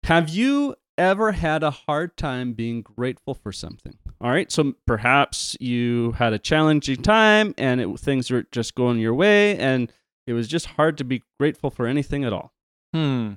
Have 0.06 0.30
you 0.30 0.76
ever 0.98 1.34
had 1.34 1.64
a 1.64 1.72
hard 1.72 2.16
time 2.16 2.54
being 2.54 2.82
grateful 2.82 3.34
for 3.34 3.52
something? 3.52 3.98
All 4.22 4.32
right. 4.32 4.50
So 4.52 4.76
perhaps 4.88 5.58
you 5.60 6.14
had 6.14 6.32
a 6.32 6.40
challenging 6.40 7.02
time 7.02 7.54
and 7.58 7.82
it, 7.82 8.00
things 8.00 8.32
were 8.32 8.46
just 8.52 8.76
going 8.76 9.00
your 9.00 9.14
way 9.14 9.58
and 9.58 9.92
it 10.28 10.34
was 10.34 10.48
just 10.48 10.66
hard 10.66 10.98
to 11.00 11.04
be 11.04 11.24
grateful 11.40 11.70
for 11.70 11.88
anything 11.88 12.24
at 12.24 12.32
all. 12.32 12.54
Hmm. 12.94 13.34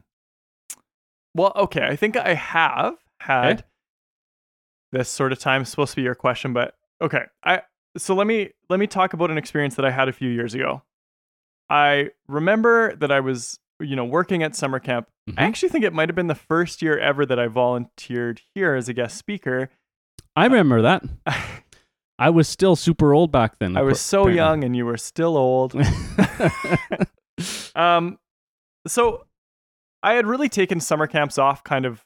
Well, 1.35 1.53
okay. 1.57 1.87
I 1.87 1.97
think 1.97 2.17
I 2.17 2.35
have 2.35 2.95
had 3.21 3.53
Okay. 3.53 3.63
This 4.93 5.09
sort 5.09 5.33
of 5.33 5.39
time. 5.39 5.63
It's 5.63 5.71
supposed 5.71 5.91
to 5.93 5.97
be 5.97 6.03
your 6.03 6.15
question, 6.15 6.53
but 6.53 6.75
okay. 7.01 7.25
I 7.45 7.63
so 7.97 8.15
let 8.15 8.27
me 8.27 8.51
let 8.69 8.79
me 8.79 8.87
talk 8.87 9.13
about 9.13 9.31
an 9.31 9.39
experience 9.39 9.75
that 9.75 9.85
I 9.85 9.91
had 9.91 10.09
a 10.09 10.13
few 10.13 10.31
years 10.31 10.55
ago. 10.55 10.83
I 11.69 12.11
remember 12.29 12.95
that 12.97 13.11
I 13.11 13.21
was, 13.21 13.59
you 13.81 13.97
know, 13.97 14.05
working 14.05 14.43
at 14.43 14.55
summer 14.55 14.79
camp. 14.79 15.09
I 15.29 15.31
Mhm. 15.33 15.35
actually 15.39 15.69
think 15.71 15.85
it 15.85 15.93
might 15.93 16.09
have 16.09 16.17
been 16.17 16.27
the 16.27 16.35
first 16.35 16.83
year 16.83 16.99
ever 16.99 17.25
that 17.27 17.39
I 17.39 17.47
volunteered 17.47 18.41
here 18.55 18.75
as 18.75 18.89
a 18.89 18.93
guest 18.93 19.17
speaker. 19.17 19.71
I 20.37 20.45
remember 20.45 20.83
that. 20.83 21.03
I 22.19 22.31
was 22.31 22.49
still 22.49 22.77
super 22.77 23.13
old 23.15 23.33
back 23.33 23.59
then. 23.59 23.77
I 23.77 23.83
was 23.83 24.01
so 24.01 24.23
apparently. 24.23 24.37
young 24.37 24.65
and 24.65 24.77
you 24.77 24.85
were 24.87 24.97
still 24.99 25.37
old. 25.37 25.75
Um, 27.75 28.19
so 28.87 29.25
I 30.03 30.13
had 30.15 30.27
really 30.27 30.49
taken 30.49 30.79
summer 30.81 31.07
camps 31.07 31.39
off 31.39 31.65
kind 31.65 31.87
of 31.87 32.05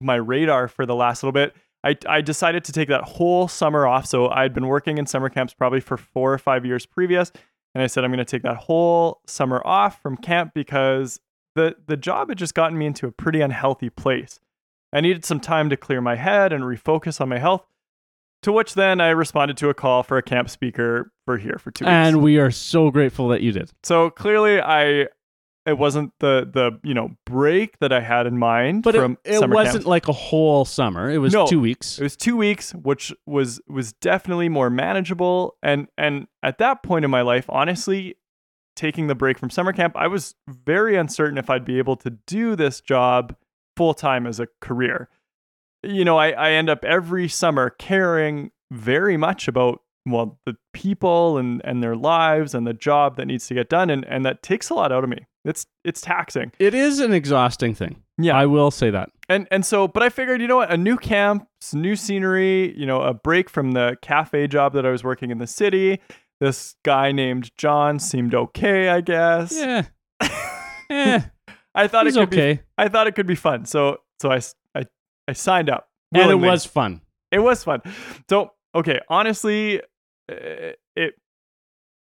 my 0.00 0.16
radar 0.16 0.68
for 0.68 0.84
the 0.86 0.94
last 0.94 1.22
little 1.22 1.32
bit. 1.32 1.54
I, 1.84 1.96
I 2.08 2.20
decided 2.22 2.64
to 2.64 2.72
take 2.72 2.88
that 2.88 3.02
whole 3.02 3.46
summer 3.46 3.86
off. 3.86 4.06
So 4.06 4.28
I'd 4.30 4.54
been 4.54 4.66
working 4.66 4.98
in 4.98 5.06
summer 5.06 5.28
camps 5.28 5.52
probably 5.52 5.80
for 5.80 5.96
four 5.96 6.32
or 6.32 6.38
five 6.38 6.64
years 6.64 6.86
previous. 6.86 7.30
And 7.74 7.82
I 7.82 7.86
said, 7.88 8.04
I'm 8.04 8.10
going 8.10 8.18
to 8.18 8.24
take 8.24 8.42
that 8.42 8.56
whole 8.56 9.20
summer 9.26 9.60
off 9.64 10.00
from 10.00 10.16
camp 10.16 10.52
because 10.54 11.20
the, 11.54 11.76
the 11.86 11.96
job 11.96 12.30
had 12.30 12.38
just 12.38 12.54
gotten 12.54 12.78
me 12.78 12.86
into 12.86 13.06
a 13.06 13.12
pretty 13.12 13.40
unhealthy 13.40 13.90
place. 13.90 14.40
I 14.92 15.00
needed 15.00 15.24
some 15.24 15.40
time 15.40 15.70
to 15.70 15.76
clear 15.76 16.00
my 16.00 16.14
head 16.14 16.52
and 16.52 16.64
refocus 16.64 17.20
on 17.20 17.28
my 17.28 17.38
health. 17.38 17.66
To 18.42 18.52
which 18.52 18.74
then 18.74 19.00
I 19.00 19.08
responded 19.08 19.56
to 19.58 19.70
a 19.70 19.74
call 19.74 20.02
for 20.02 20.18
a 20.18 20.22
camp 20.22 20.50
speaker 20.50 21.10
for 21.24 21.38
here 21.38 21.56
for 21.58 21.70
two 21.70 21.84
weeks. 21.84 21.90
and 21.90 22.22
we 22.22 22.38
are 22.38 22.50
so 22.50 22.90
grateful 22.90 23.28
that 23.28 23.40
you 23.40 23.52
did. 23.52 23.70
So 23.82 24.10
clearly, 24.10 24.60
I 24.60 25.08
it 25.66 25.78
wasn't 25.78 26.12
the 26.20 26.48
the 26.52 26.78
you 26.82 26.92
know 26.94 27.16
break 27.24 27.78
that 27.78 27.92
I 27.92 28.00
had 28.00 28.26
in 28.26 28.38
mind 28.38 28.82
But 28.82 28.94
from 28.94 29.18
it, 29.24 29.34
it 29.42 29.48
wasn't 29.50 29.74
camps. 29.76 29.86
like 29.86 30.08
a 30.08 30.12
whole 30.12 30.64
summer. 30.64 31.10
It 31.10 31.18
was 31.18 31.32
No. 31.32 31.46
two 31.46 31.60
weeks. 31.60 31.98
It 31.98 32.02
was 32.02 32.16
two 32.16 32.36
weeks, 32.36 32.72
which 32.74 33.12
was 33.26 33.60
was 33.68 33.92
definitely 33.94 34.48
more 34.48 34.68
manageable. 34.70 35.56
And 35.62 35.88
and 35.96 36.26
at 36.42 36.58
that 36.58 36.82
point 36.82 37.04
in 37.04 37.10
my 37.10 37.22
life, 37.22 37.46
honestly, 37.48 38.16
taking 38.76 39.06
the 39.06 39.14
break 39.14 39.38
from 39.38 39.50
summer 39.50 39.72
camp, 39.72 39.96
I 39.96 40.06
was 40.08 40.34
very 40.48 40.96
uncertain 40.96 41.38
if 41.38 41.48
I'd 41.48 41.64
be 41.64 41.78
able 41.78 41.96
to 41.98 42.10
do 42.26 42.56
this 42.56 42.80
job 42.80 43.34
full 43.76 43.94
time 43.94 44.26
as 44.26 44.40
a 44.40 44.48
career. 44.60 45.08
You 45.82 46.04
know, 46.04 46.16
I, 46.16 46.30
I 46.30 46.50
end 46.52 46.68
up 46.70 46.84
every 46.84 47.28
summer 47.28 47.70
caring 47.70 48.50
very 48.72 49.16
much 49.16 49.46
about 49.48 49.80
well 50.06 50.38
the 50.46 50.56
people 50.72 51.38
and 51.38 51.60
and 51.64 51.82
their 51.82 51.96
lives 51.96 52.54
and 52.54 52.66
the 52.66 52.74
job 52.74 53.16
that 53.16 53.26
needs 53.26 53.46
to 53.48 53.54
get 53.54 53.68
done 53.68 53.90
and 53.90 54.04
and 54.06 54.24
that 54.24 54.42
takes 54.42 54.70
a 54.70 54.74
lot 54.74 54.92
out 54.92 55.04
of 55.04 55.10
me. 55.10 55.26
It's 55.44 55.66
it's 55.84 56.00
taxing. 56.00 56.52
It 56.58 56.74
is 56.74 57.00
an 57.00 57.12
exhausting 57.12 57.74
thing. 57.74 58.02
Yeah. 58.18 58.36
I 58.36 58.46
will 58.46 58.70
say 58.70 58.90
that. 58.90 59.10
And 59.28 59.48
and 59.50 59.64
so, 59.64 59.88
but 59.88 60.02
I 60.02 60.08
figured, 60.08 60.40
you 60.40 60.48
know 60.48 60.56
what, 60.56 60.70
a 60.70 60.76
new 60.76 60.96
camp, 60.96 61.48
new 61.72 61.96
scenery, 61.96 62.76
you 62.78 62.86
know, 62.86 63.02
a 63.02 63.12
break 63.12 63.50
from 63.50 63.72
the 63.72 63.96
cafe 64.02 64.46
job 64.46 64.72
that 64.74 64.86
I 64.86 64.90
was 64.90 65.02
working 65.02 65.30
in 65.30 65.38
the 65.38 65.46
city. 65.46 66.00
This 66.40 66.76
guy 66.84 67.12
named 67.12 67.50
John 67.56 67.98
seemed 67.98 68.34
okay, 68.34 68.88
I 68.88 69.00
guess. 69.00 69.54
Yeah. 69.54 69.84
eh, 70.90 71.20
I 71.74 71.88
thought 71.88 72.06
it 72.06 72.14
could 72.14 72.30
be. 72.30 72.36
okay. 72.36 72.62
I 72.78 72.88
thought 72.88 73.06
it 73.06 73.14
could 73.14 73.26
be 73.26 73.34
fun. 73.34 73.64
So 73.66 73.98
so 74.20 74.30
i 74.30 74.40
i, 74.74 74.84
I 75.28 75.32
signed 75.32 75.70
up. 75.70 75.88
And 76.12 76.30
it 76.30 76.36
was 76.36 76.64
fun. 76.64 77.00
it 77.32 77.40
was 77.40 77.64
fun. 77.64 77.82
So 78.30 78.52
okay, 78.74 79.00
honestly, 79.08 79.80
uh, 80.30 80.72
it 80.96 81.14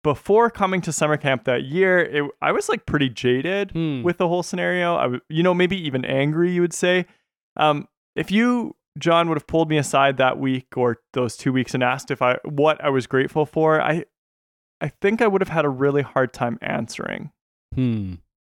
before 0.03 0.49
coming 0.49 0.79
to 0.81 0.91
summer 0.93 1.17
camp 1.17 1.43
that 1.43 1.63
year, 1.63 1.99
it, 1.99 2.23
I 2.41 2.51
was 2.51 2.69
like 2.69 2.85
pretty 2.85 3.09
jaded 3.09 3.71
Hmm. 3.71 4.01
with 4.01 4.17
the 4.17 4.27
whole 4.27 4.43
scenario. 4.43 4.95
I, 4.95 5.03
w- 5.03 5.21
you 5.29 5.43
know, 5.43 5.53
maybe 5.53 5.75
even 5.85 6.05
angry. 6.05 6.51
You 6.51 6.61
would 6.61 6.73
say, 6.73 7.05
um, 7.57 7.87
if 8.15 8.31
you, 8.31 8.75
John, 8.97 9.27
would 9.27 9.35
have 9.37 9.47
pulled 9.47 9.69
me 9.69 9.77
aside 9.77 10.17
that 10.17 10.39
week 10.39 10.77
or 10.77 10.97
those 11.13 11.35
two 11.35 11.51
weeks 11.51 11.73
and 11.73 11.83
asked 11.83 12.11
if 12.11 12.21
I 12.21 12.37
what 12.45 12.81
I 12.83 12.89
was 12.89 13.07
grateful 13.07 13.45
for, 13.45 13.81
I, 13.81 14.05
I 14.79 14.87
think 14.87 15.21
I 15.21 15.27
would 15.27 15.41
have 15.41 15.49
had 15.49 15.65
a 15.65 15.69
really 15.69 16.01
hard 16.01 16.33
time 16.33 16.57
answering 16.61 17.31
Hmm. 17.75 18.15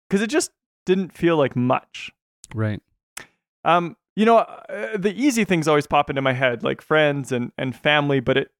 because 0.10 0.22
it 0.22 0.30
just 0.30 0.52
didn't 0.86 1.14
feel 1.14 1.38
like 1.38 1.56
much. 1.56 2.12
Right. 2.54 2.82
Um, 3.64 3.96
you 4.16 4.26
know, 4.26 4.40
uh, 4.40 4.98
the 4.98 5.14
easy 5.16 5.46
things 5.46 5.68
always 5.70 5.88
pop 5.88 6.10
into 6.10 6.22
my 6.22 6.34
head, 6.34 6.64
like 6.64 6.82
friends 6.82 7.32
and 7.32 7.54
and 7.58 7.74
family, 7.76 8.20
but 8.20 8.36
it 8.38 8.52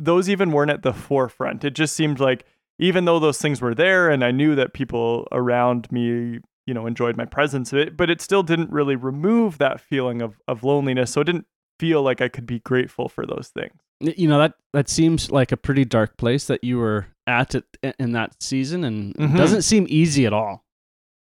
those 0.00 0.28
even 0.28 0.52
weren't 0.52 0.70
at 0.70 0.82
the 0.82 0.92
forefront. 0.92 1.64
It 1.64 1.74
just 1.74 1.94
seemed 1.94 2.20
like 2.20 2.44
even 2.78 3.04
though 3.04 3.18
those 3.18 3.38
things 3.38 3.60
were 3.60 3.74
there, 3.74 4.08
and 4.10 4.24
I 4.24 4.30
knew 4.30 4.54
that 4.54 4.72
people 4.72 5.28
around 5.32 5.90
me, 5.92 6.38
you 6.66 6.74
know, 6.74 6.86
enjoyed 6.86 7.16
my 7.16 7.26
presence, 7.26 7.72
but 7.96 8.08
it 8.10 8.20
still 8.20 8.42
didn't 8.42 8.70
really 8.70 8.96
remove 8.96 9.58
that 9.58 9.80
feeling 9.80 10.22
of 10.22 10.40
of 10.48 10.64
loneliness. 10.64 11.10
So 11.12 11.20
it 11.20 11.24
didn't 11.24 11.46
feel 11.78 12.02
like 12.02 12.20
I 12.20 12.28
could 12.28 12.46
be 12.46 12.58
grateful 12.60 13.08
for 13.08 13.24
those 13.26 13.48
things. 13.54 13.74
You 14.00 14.28
know 14.28 14.38
that 14.38 14.54
that 14.72 14.88
seems 14.88 15.30
like 15.30 15.52
a 15.52 15.56
pretty 15.56 15.84
dark 15.84 16.16
place 16.16 16.46
that 16.46 16.64
you 16.64 16.78
were 16.78 17.06
at 17.26 17.54
it 17.54 17.64
in 17.98 18.12
that 18.12 18.42
season, 18.42 18.84
and 18.84 19.14
Mhm. 19.14 19.34
it 19.34 19.36
doesn't 19.36 19.62
seem 19.62 19.86
easy 19.88 20.24
at 20.26 20.32
all. 20.32 20.64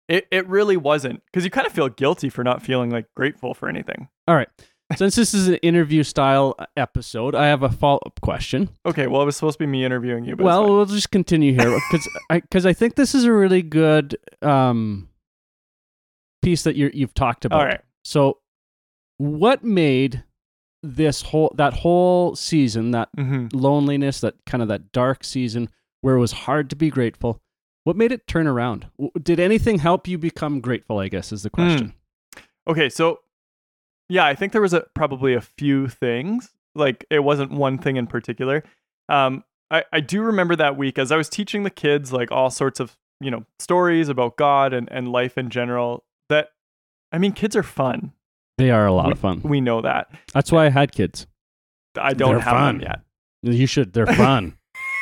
It 0.09 0.27
it 0.31 0.47
really 0.49 0.77
wasn't 0.77 1.23
because 1.27 1.45
you 1.45 1.51
kind 1.51 1.67
of 1.67 1.73
feel 1.73 1.89
guilty 1.89 2.29
for 2.29 2.43
not 2.45 2.63
feeling 2.63 2.91
like 2.91 3.07
grateful 3.17 3.53
for 3.53 3.69
anything. 3.69 4.09
All 4.29 4.37
right. 4.37 4.49
Since 4.97 5.17
this 5.17 5.35
is 5.35 5.49
an 5.49 5.57
interview 5.57 6.03
style 6.03 6.57
episode, 6.77 7.35
I 7.35 7.47
have 7.47 7.63
a 7.63 7.69
follow 7.69 8.01
up 8.07 8.21
question. 8.23 8.71
Okay, 8.87 9.07
well, 9.07 9.21
it 9.21 9.27
was 9.27 9.37
supposed 9.37 9.59
to 9.59 9.65
be 9.65 9.67
me 9.67 9.85
interviewing 9.85 10.25
you, 10.25 10.35
but 10.35 10.45
well, 10.45 10.65
we'll 10.65 10.87
just 10.87 11.11
continue 11.11 11.53
here 11.53 11.79
because 11.91 12.09
I 12.31 12.41
because 12.41 12.65
I 12.65 12.73
think 12.73 12.95
this 12.95 13.15
is 13.15 13.25
a 13.25 13.33
really 13.33 13.61
good 13.61 14.17
um, 14.41 15.09
piece 16.41 16.63
that 16.63 16.75
you 16.75 16.91
you've 16.95 17.13
talked 17.15 17.45
about. 17.45 17.61
all 17.61 17.67
right. 17.67 17.81
So, 18.03 18.39
what 19.19 19.63
made 19.63 20.25
this 20.83 21.21
whole 21.21 21.53
that 21.57 21.75
whole 21.75 22.35
season 22.35 22.93
that 22.93 23.11
hmm 23.15 23.49
loneliness, 23.53 24.21
that 24.23 24.37
kind 24.47 24.63
of 24.63 24.69
that 24.69 24.93
dark 24.93 25.23
season 25.23 25.69
where 26.01 26.17
it 26.17 26.21
was 26.21 26.33
hard 26.33 26.71
to 26.71 26.77
be 26.77 26.89
grateful? 26.89 27.43
What 27.85 27.97
made 27.97 28.11
it 28.13 28.27
turn 28.27 28.47
around? 28.47 28.87
Did 29.23 29.39
anything 29.39 29.79
help 29.81 30.09
you 30.09 30.17
become 30.17 30.61
grateful? 30.61 30.99
I 30.99 31.09
guess 31.09 31.31
is 31.31 31.43
the 31.43 31.51
question. 31.51 31.93
Okay, 32.67 32.89
so 32.89 33.21
yeah, 34.09 34.27
I 34.27 34.35
think 34.35 34.53
there 34.53 34.63
was 34.63 34.73
a 34.73 34.87
probably 34.95 35.35
a 35.35 35.41
few 35.41 35.89
things. 35.89 36.51
Like 36.75 37.05
it 37.11 37.21
wasn't 37.21 37.53
one 37.53 37.79
thing 37.79 37.97
in 37.97 38.07
particular. 38.07 38.65
Um, 39.09 39.45
I, 39.71 39.85
I 39.93 40.01
do 40.01 40.23
remember 40.23 40.57
that 40.57 40.77
week 40.77 40.99
as 40.99 41.13
I 41.13 41.17
was 41.17 41.29
teaching 41.29 41.63
the 41.63 41.71
kids 41.71 42.13
like 42.13 42.31
all 42.31 42.51
sorts 42.51 42.81
of, 42.81 42.97
you 43.21 43.31
know, 43.31 43.45
stories 43.59 44.09
about 44.09 44.37
God 44.37 44.73
and, 44.73 44.89
and 44.91 45.13
life 45.13 45.37
in 45.37 45.51
general. 45.51 46.05
That 46.29 46.51
I 47.13 47.19
mean, 47.19 47.33
kids 47.33 47.57
are 47.57 47.63
fun. 47.63 48.13
They 48.57 48.71
are 48.71 48.87
a 48.87 48.93
lot 48.93 49.07
we, 49.07 49.13
of 49.13 49.19
fun. 49.19 49.41
We 49.43 49.61
know 49.61 49.83
that. 49.83 50.11
That's 50.33 50.51
why 50.51 50.67
I 50.67 50.71
had 50.71 50.93
kids. 50.93 51.27
I 51.97 52.13
don't 52.15 52.31
They're 52.31 52.41
have 52.41 52.53
fun. 52.53 52.79
them 52.79 52.89
yet. 52.89 53.01
You 53.43 53.67
should. 53.67 53.93
They're 53.93 54.07
fun. 54.07 54.59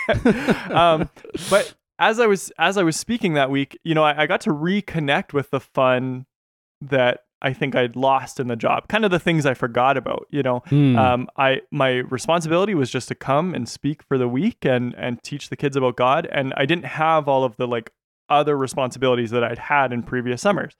um, 0.70 1.08
but 1.50 1.74
as 1.98 2.20
I 2.20 2.26
was 2.26 2.52
as 2.58 2.76
I 2.76 2.82
was 2.82 2.96
speaking 2.96 3.34
that 3.34 3.50
week, 3.50 3.78
you 3.82 3.94
know, 3.94 4.04
I, 4.04 4.22
I 4.22 4.26
got 4.26 4.40
to 4.42 4.50
reconnect 4.50 5.32
with 5.32 5.50
the 5.50 5.60
fun 5.60 6.26
that 6.80 7.24
I 7.46 7.52
think 7.52 7.74
I'd 7.76 7.96
lost 7.96 8.40
in 8.40 8.48
the 8.48 8.56
job. 8.56 8.88
Kind 8.88 9.04
of 9.04 9.10
the 9.10 9.18
things 9.20 9.46
I 9.46 9.54
forgot 9.54 9.96
about. 9.96 10.26
You 10.30 10.42
know, 10.42 10.58
Hmm. 10.68 10.96
um, 10.98 11.28
I 11.36 11.60
my 11.70 11.90
responsibility 12.16 12.74
was 12.74 12.90
just 12.90 13.08
to 13.08 13.14
come 13.14 13.54
and 13.54 13.68
speak 13.68 14.02
for 14.02 14.18
the 14.18 14.28
week 14.28 14.64
and 14.64 14.94
and 14.98 15.22
teach 15.22 15.48
the 15.48 15.56
kids 15.56 15.76
about 15.76 15.96
God, 15.96 16.26
and 16.32 16.52
I 16.56 16.66
didn't 16.66 16.86
have 16.86 17.28
all 17.28 17.44
of 17.44 17.56
the 17.56 17.66
like 17.68 17.90
other 18.28 18.56
responsibilities 18.56 19.30
that 19.30 19.44
I'd 19.44 19.58
had 19.58 19.92
in 19.92 20.02
previous 20.02 20.42
summers. 20.42 20.74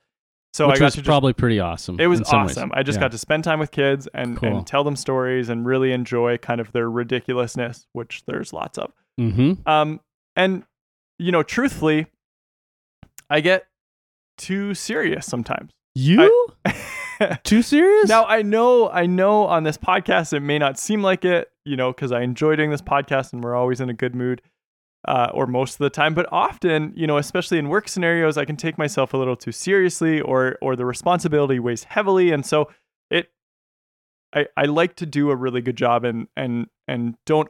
So 0.54 0.66
Which 0.68 0.76
I 0.76 0.78
got 0.80 0.84
was 0.86 0.94
to 0.94 1.00
just 1.00 1.06
probably 1.06 1.32
pretty 1.34 1.60
awesome. 1.60 2.00
it 2.00 2.06
was 2.06 2.20
in 2.20 2.24
some 2.24 2.42
ways. 2.46 2.56
awesome. 2.56 2.70
I 2.74 2.82
just 2.82 2.96
Yeah. 2.96 3.02
got 3.02 3.12
to 3.12 3.18
spend 3.18 3.44
time 3.44 3.58
with 3.60 3.70
kids 3.70 4.08
and, 4.14 4.38
Cool. 4.38 4.56
and 4.56 4.66
tell 4.66 4.82
them 4.84 4.96
stories 4.96 5.48
and 5.50 5.66
really 5.66 5.92
enjoy 5.92 6.38
kind 6.38 6.60
of 6.62 6.72
their 6.72 6.88
ridiculousness, 6.90 7.86
which 7.92 8.24
there's 8.26 8.52
lots 8.54 8.78
of. 8.78 8.92
Mhm. 9.20 9.66
Um, 9.68 10.00
and 10.34 10.64
you 11.18 11.30
know, 11.30 11.42
truthfully, 11.42 12.06
I 13.30 13.40
get 13.40 13.66
too 14.38 14.74
serious 14.74 15.26
sometimes. 15.26 15.72
You 15.98 16.48
too 17.44 17.62
serious? 17.62 18.08
now 18.08 18.26
I 18.26 18.42
know, 18.42 18.90
I 18.90 19.06
know 19.06 19.46
on 19.46 19.62
this 19.64 19.78
podcast 19.78 20.34
it 20.34 20.40
may 20.40 20.58
not 20.58 20.78
seem 20.78 21.02
like 21.02 21.24
it, 21.24 21.50
you 21.64 21.74
know, 21.76 21.90
because 21.92 22.12
I 22.12 22.20
enjoy 22.20 22.54
doing 22.56 22.70
this 22.70 22.82
podcast 22.82 23.32
and 23.32 23.42
we're 23.42 23.54
always 23.56 23.80
in 23.80 23.88
a 23.88 23.94
good 23.94 24.14
mood, 24.14 24.42
uh, 25.08 25.30
or 25.32 25.46
most 25.46 25.72
of 25.74 25.78
the 25.78 25.88
time. 25.90 26.12
But 26.12 26.26
often, 26.30 26.92
you 26.94 27.06
know, 27.06 27.16
especially 27.16 27.58
in 27.58 27.68
work 27.70 27.88
scenarios, 27.88 28.36
I 28.36 28.44
can 28.44 28.56
take 28.56 28.76
myself 28.76 29.14
a 29.14 29.16
little 29.16 29.36
too 29.36 29.52
seriously, 29.52 30.20
or 30.20 30.58
or 30.60 30.76
the 30.76 30.84
responsibility 30.84 31.58
weighs 31.58 31.84
heavily, 31.84 32.30
and 32.30 32.44
so 32.44 32.68
it. 33.10 33.30
I, 34.34 34.46
I 34.56 34.64
like 34.66 34.96
to 34.96 35.06
do 35.06 35.30
a 35.30 35.36
really 35.36 35.62
good 35.62 35.76
job 35.76 36.04
and 36.04 36.28
and 36.36 36.66
and 36.86 37.14
don't 37.24 37.48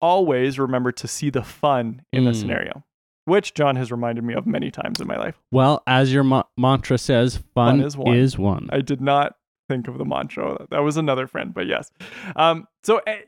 always 0.00 0.58
remember 0.58 0.90
to 0.92 1.06
see 1.06 1.30
the 1.30 1.42
fun 1.44 2.02
in 2.12 2.24
the 2.24 2.32
Mm. 2.32 2.36
scenario, 2.40 2.84
which 3.26 3.54
John 3.54 3.76
has 3.76 3.92
reminded 3.92 4.24
me 4.24 4.34
of 4.34 4.46
many 4.46 4.70
times 4.70 5.00
in 5.00 5.06
my 5.06 5.16
life. 5.16 5.34
Well, 5.52 5.82
as 5.86 6.12
your 6.12 6.24
ma- 6.24 6.44
mantra 6.56 6.96
says, 6.96 7.36
fun, 7.54 7.78
Fun 7.78 7.80
is 7.82 7.96
one. 7.96 8.16
Is 8.16 8.38
one. 8.38 8.68
I 8.72 8.80
did 8.80 9.00
not 9.00 9.36
think 9.68 9.88
of 9.88 9.98
the 9.98 10.04
mantra. 10.04 10.66
That 10.70 10.78
was 10.78 10.96
another 10.96 11.26
friend, 11.26 11.52
but 11.52 11.66
yes. 11.66 11.90
Um, 12.36 12.66
so 12.84 13.00
eh, 13.06 13.22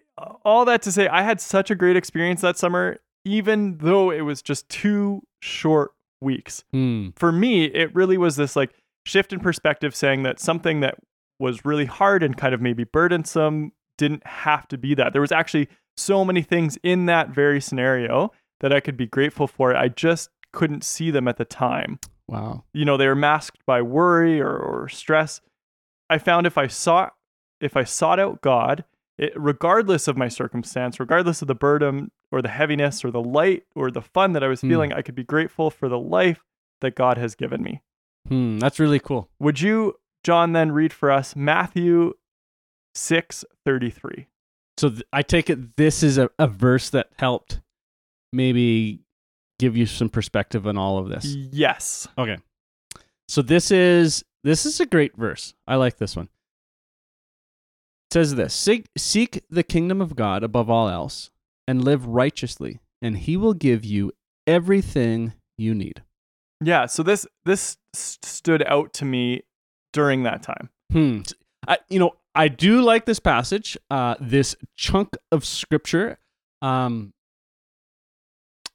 all 0.44 0.64
that 0.64 0.82
to 0.82 0.92
say, 0.92 1.08
I 1.08 1.22
had 1.22 1.40
such 1.40 1.70
a 1.70 1.74
great 1.74 1.96
experience 1.96 2.40
that 2.40 2.56
summer, 2.56 2.98
even 3.24 3.78
though 3.78 4.10
it 4.10 4.22
was 4.22 4.40
just 4.40 4.68
two 4.68 5.22
short 5.42 5.90
weeks. 6.20 6.64
Hmm. 6.72 7.08
For 7.16 7.32
me, 7.32 7.64
it 7.64 7.94
really 7.94 8.18
was 8.18 8.36
this 8.36 8.56
like 8.56 8.72
shift 9.04 9.32
in 9.32 9.40
perspective, 9.40 9.94
saying 9.94 10.22
that 10.22 10.40
something 10.40 10.80
that 10.80 10.96
was 11.40 11.64
really 11.64 11.86
hard 11.86 12.22
and 12.22 12.36
kind 12.36 12.54
of 12.54 12.60
maybe 12.60 12.84
burdensome 12.84 13.72
didn't 13.96 14.26
have 14.26 14.66
to 14.68 14.78
be 14.78 14.94
that. 14.94 15.12
There 15.12 15.22
was 15.22 15.32
actually 15.32 15.68
so 15.96 16.24
many 16.24 16.42
things 16.42 16.78
in 16.82 17.06
that 17.06 17.30
very 17.30 17.60
scenario 17.60 18.32
that 18.60 18.72
I 18.72 18.80
could 18.80 18.96
be 18.96 19.06
grateful 19.06 19.46
for. 19.46 19.74
I 19.76 19.88
just 19.88 20.30
couldn't 20.52 20.82
see 20.84 21.10
them 21.10 21.28
at 21.28 21.36
the 21.36 21.44
time 21.44 21.98
Wow. 22.26 22.64
you 22.72 22.84
know 22.84 22.96
they 22.96 23.06
were 23.06 23.14
masked 23.14 23.64
by 23.66 23.80
worry 23.82 24.40
or, 24.40 24.56
or 24.56 24.88
stress 24.88 25.40
i 26.10 26.16
found 26.18 26.46
if 26.46 26.56
i 26.58 26.66
sought 26.66 27.12
if 27.60 27.76
i 27.76 27.84
sought 27.84 28.18
out 28.18 28.40
god 28.40 28.84
it, 29.18 29.32
regardless 29.36 30.08
of 30.08 30.16
my 30.16 30.28
circumstance 30.28 30.98
regardless 30.98 31.42
of 31.42 31.48
the 31.48 31.54
burden 31.54 32.10
or 32.32 32.40
the 32.42 32.48
heaviness 32.48 33.04
or 33.04 33.10
the 33.10 33.22
light 33.22 33.64
or 33.74 33.90
the 33.90 34.00
fun 34.02 34.32
that 34.32 34.42
i 34.42 34.48
was 34.48 34.62
Hmm. 34.62 34.68
feeling 34.70 34.92
i 34.92 35.02
could 35.02 35.14
be 35.14 35.22
grateful 35.24 35.70
for 35.70 35.88
the 35.88 35.98
life 35.98 36.42
that 36.80 36.94
god 36.94 37.18
has 37.18 37.34
given 37.34 37.62
me 37.62 37.82
Hmm. 38.26 38.58
That's 38.58 38.78
really 38.80 39.00
cool. 39.00 39.28
would 39.38 39.60
you 39.60 39.96
john 40.24 40.52
then 40.52 40.72
read 40.72 40.92
for 40.94 41.10
us 41.10 41.36
matthew 41.36 42.14
6 42.94 43.44
33 43.64 44.26
So 44.78 44.88
th- 44.90 45.02
I 45.12 45.22
take 45.22 45.50
it 45.50 45.76
this 45.76 46.02
is 46.02 46.18
a, 46.18 46.30
a 46.38 46.46
verse 46.46 46.90
that 46.90 47.10
helped 47.18 47.60
maybe 48.32 49.00
give 49.58 49.76
you 49.76 49.86
some 49.86 50.08
perspective 50.08 50.66
on 50.66 50.76
all 50.78 50.98
of 50.98 51.08
this. 51.08 51.34
yes 51.52 52.06
Okay. 52.16 52.38
So 53.28 53.42
this 53.42 53.70
is 53.70 54.24
this 54.44 54.64
is 54.64 54.80
a 54.80 54.86
great 54.86 55.16
verse. 55.16 55.54
I 55.66 55.74
like 55.76 55.98
this 55.98 56.16
one. 56.16 56.28
It 58.10 58.14
says 58.14 58.34
this 58.36 58.54
seek, 58.54 58.86
seek 58.96 59.44
the 59.50 59.62
kingdom 59.62 60.00
of 60.00 60.16
God 60.16 60.42
above 60.42 60.70
all 60.70 60.88
else 60.88 61.30
and 61.66 61.84
live 61.84 62.06
righteously, 62.06 62.80
and 63.02 63.18
he 63.18 63.36
will 63.36 63.52
give 63.54 63.84
you 63.84 64.12
everything 64.46 65.34
you 65.58 65.74
need. 65.74 66.02
yeah 66.64 66.86
so 66.86 67.02
this 67.02 67.26
this 67.44 67.76
stood 67.92 68.62
out 68.66 68.92
to 68.94 69.04
me 69.04 69.42
during 69.92 70.22
that 70.22 70.42
time 70.42 70.70
Hmm. 70.90 71.20
I, 71.66 71.76
you 71.90 71.98
know, 71.98 72.12
I 72.34 72.48
do 72.48 72.80
like 72.80 73.04
this 73.04 73.20
passage, 73.20 73.76
uh, 73.90 74.14
this 74.20 74.56
chunk 74.74 75.10
of 75.30 75.44
scripture. 75.44 76.18
Um, 76.62 77.12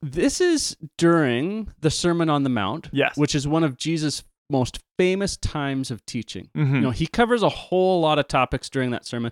this 0.03 0.41
is 0.41 0.75
during 0.97 1.69
the 1.79 1.89
Sermon 1.89 2.29
on 2.29 2.43
the 2.43 2.49
Mount, 2.49 2.89
yes 2.91 3.17
which 3.17 3.33
is 3.33 3.47
one 3.47 3.63
of 3.63 3.77
Jesus' 3.77 4.23
most 4.49 4.79
famous 4.99 5.37
times 5.37 5.89
of 5.89 6.05
teaching. 6.05 6.49
Mhm. 6.55 6.75
You 6.75 6.81
know, 6.81 6.91
he 6.91 7.07
covers 7.07 7.41
a 7.41 7.49
whole 7.49 8.01
lot 8.01 8.19
of 8.19 8.27
topics 8.27 8.69
during 8.69 8.91
that 8.91 9.05
sermon, 9.05 9.31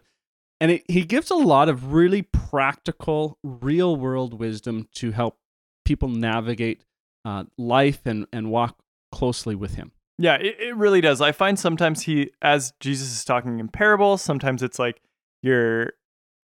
and 0.59 0.71
it, 0.71 0.83
he 0.89 1.03
gives 1.03 1.29
a 1.29 1.35
lot 1.35 1.67
of 1.69 1.91
really 1.93 2.21
practical, 2.21 3.37
real 3.43 3.95
world 3.95 4.33
wisdom 4.39 4.87
to 4.95 5.11
help 5.11 5.37
people 5.85 6.07
navigate 6.07 6.83
uh, 7.25 7.43
life 7.57 8.01
and, 8.05 8.25
and 8.31 8.49
walk 8.49 8.79
closely 9.11 9.53
with 9.55 9.75
him. 9.75 9.91
Yeah, 10.17 10.35
it, 10.35 10.55
it 10.59 10.75
really 10.75 11.01
does. 11.01 11.19
I 11.21 11.31
find 11.33 11.59
sometimes 11.59 12.03
he, 12.03 12.31
as 12.41 12.73
Jesus 12.79 13.11
is 13.11 13.25
talking 13.25 13.59
in 13.59 13.67
parables, 13.67 14.21
sometimes 14.21 14.63
it's 14.63 14.79
like 14.79 15.01
you're 15.43 15.93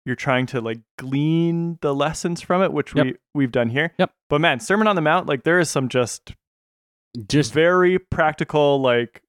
you're 0.06 0.16
trying 0.16 0.46
to 0.46 0.60
like 0.60 0.80
glean 0.98 1.78
the 1.82 1.94
lessons 1.94 2.40
from 2.40 2.62
it, 2.62 2.72
which 2.72 2.94
Yep. 2.94 3.04
we 3.06 3.14
we've 3.34 3.52
done 3.52 3.68
here. 3.70 3.92
Yep. 3.98 4.12
But 4.28 4.40
man, 4.40 4.60
Sermon 4.60 4.86
on 4.86 4.96
the 4.96 5.02
Mount, 5.02 5.26
like 5.26 5.44
there 5.44 5.58
is 5.58 5.68
some 5.70 5.88
just 5.88 6.34
Just 7.28 7.52
very 7.52 7.98
practical, 7.98 8.80
like 8.80 9.22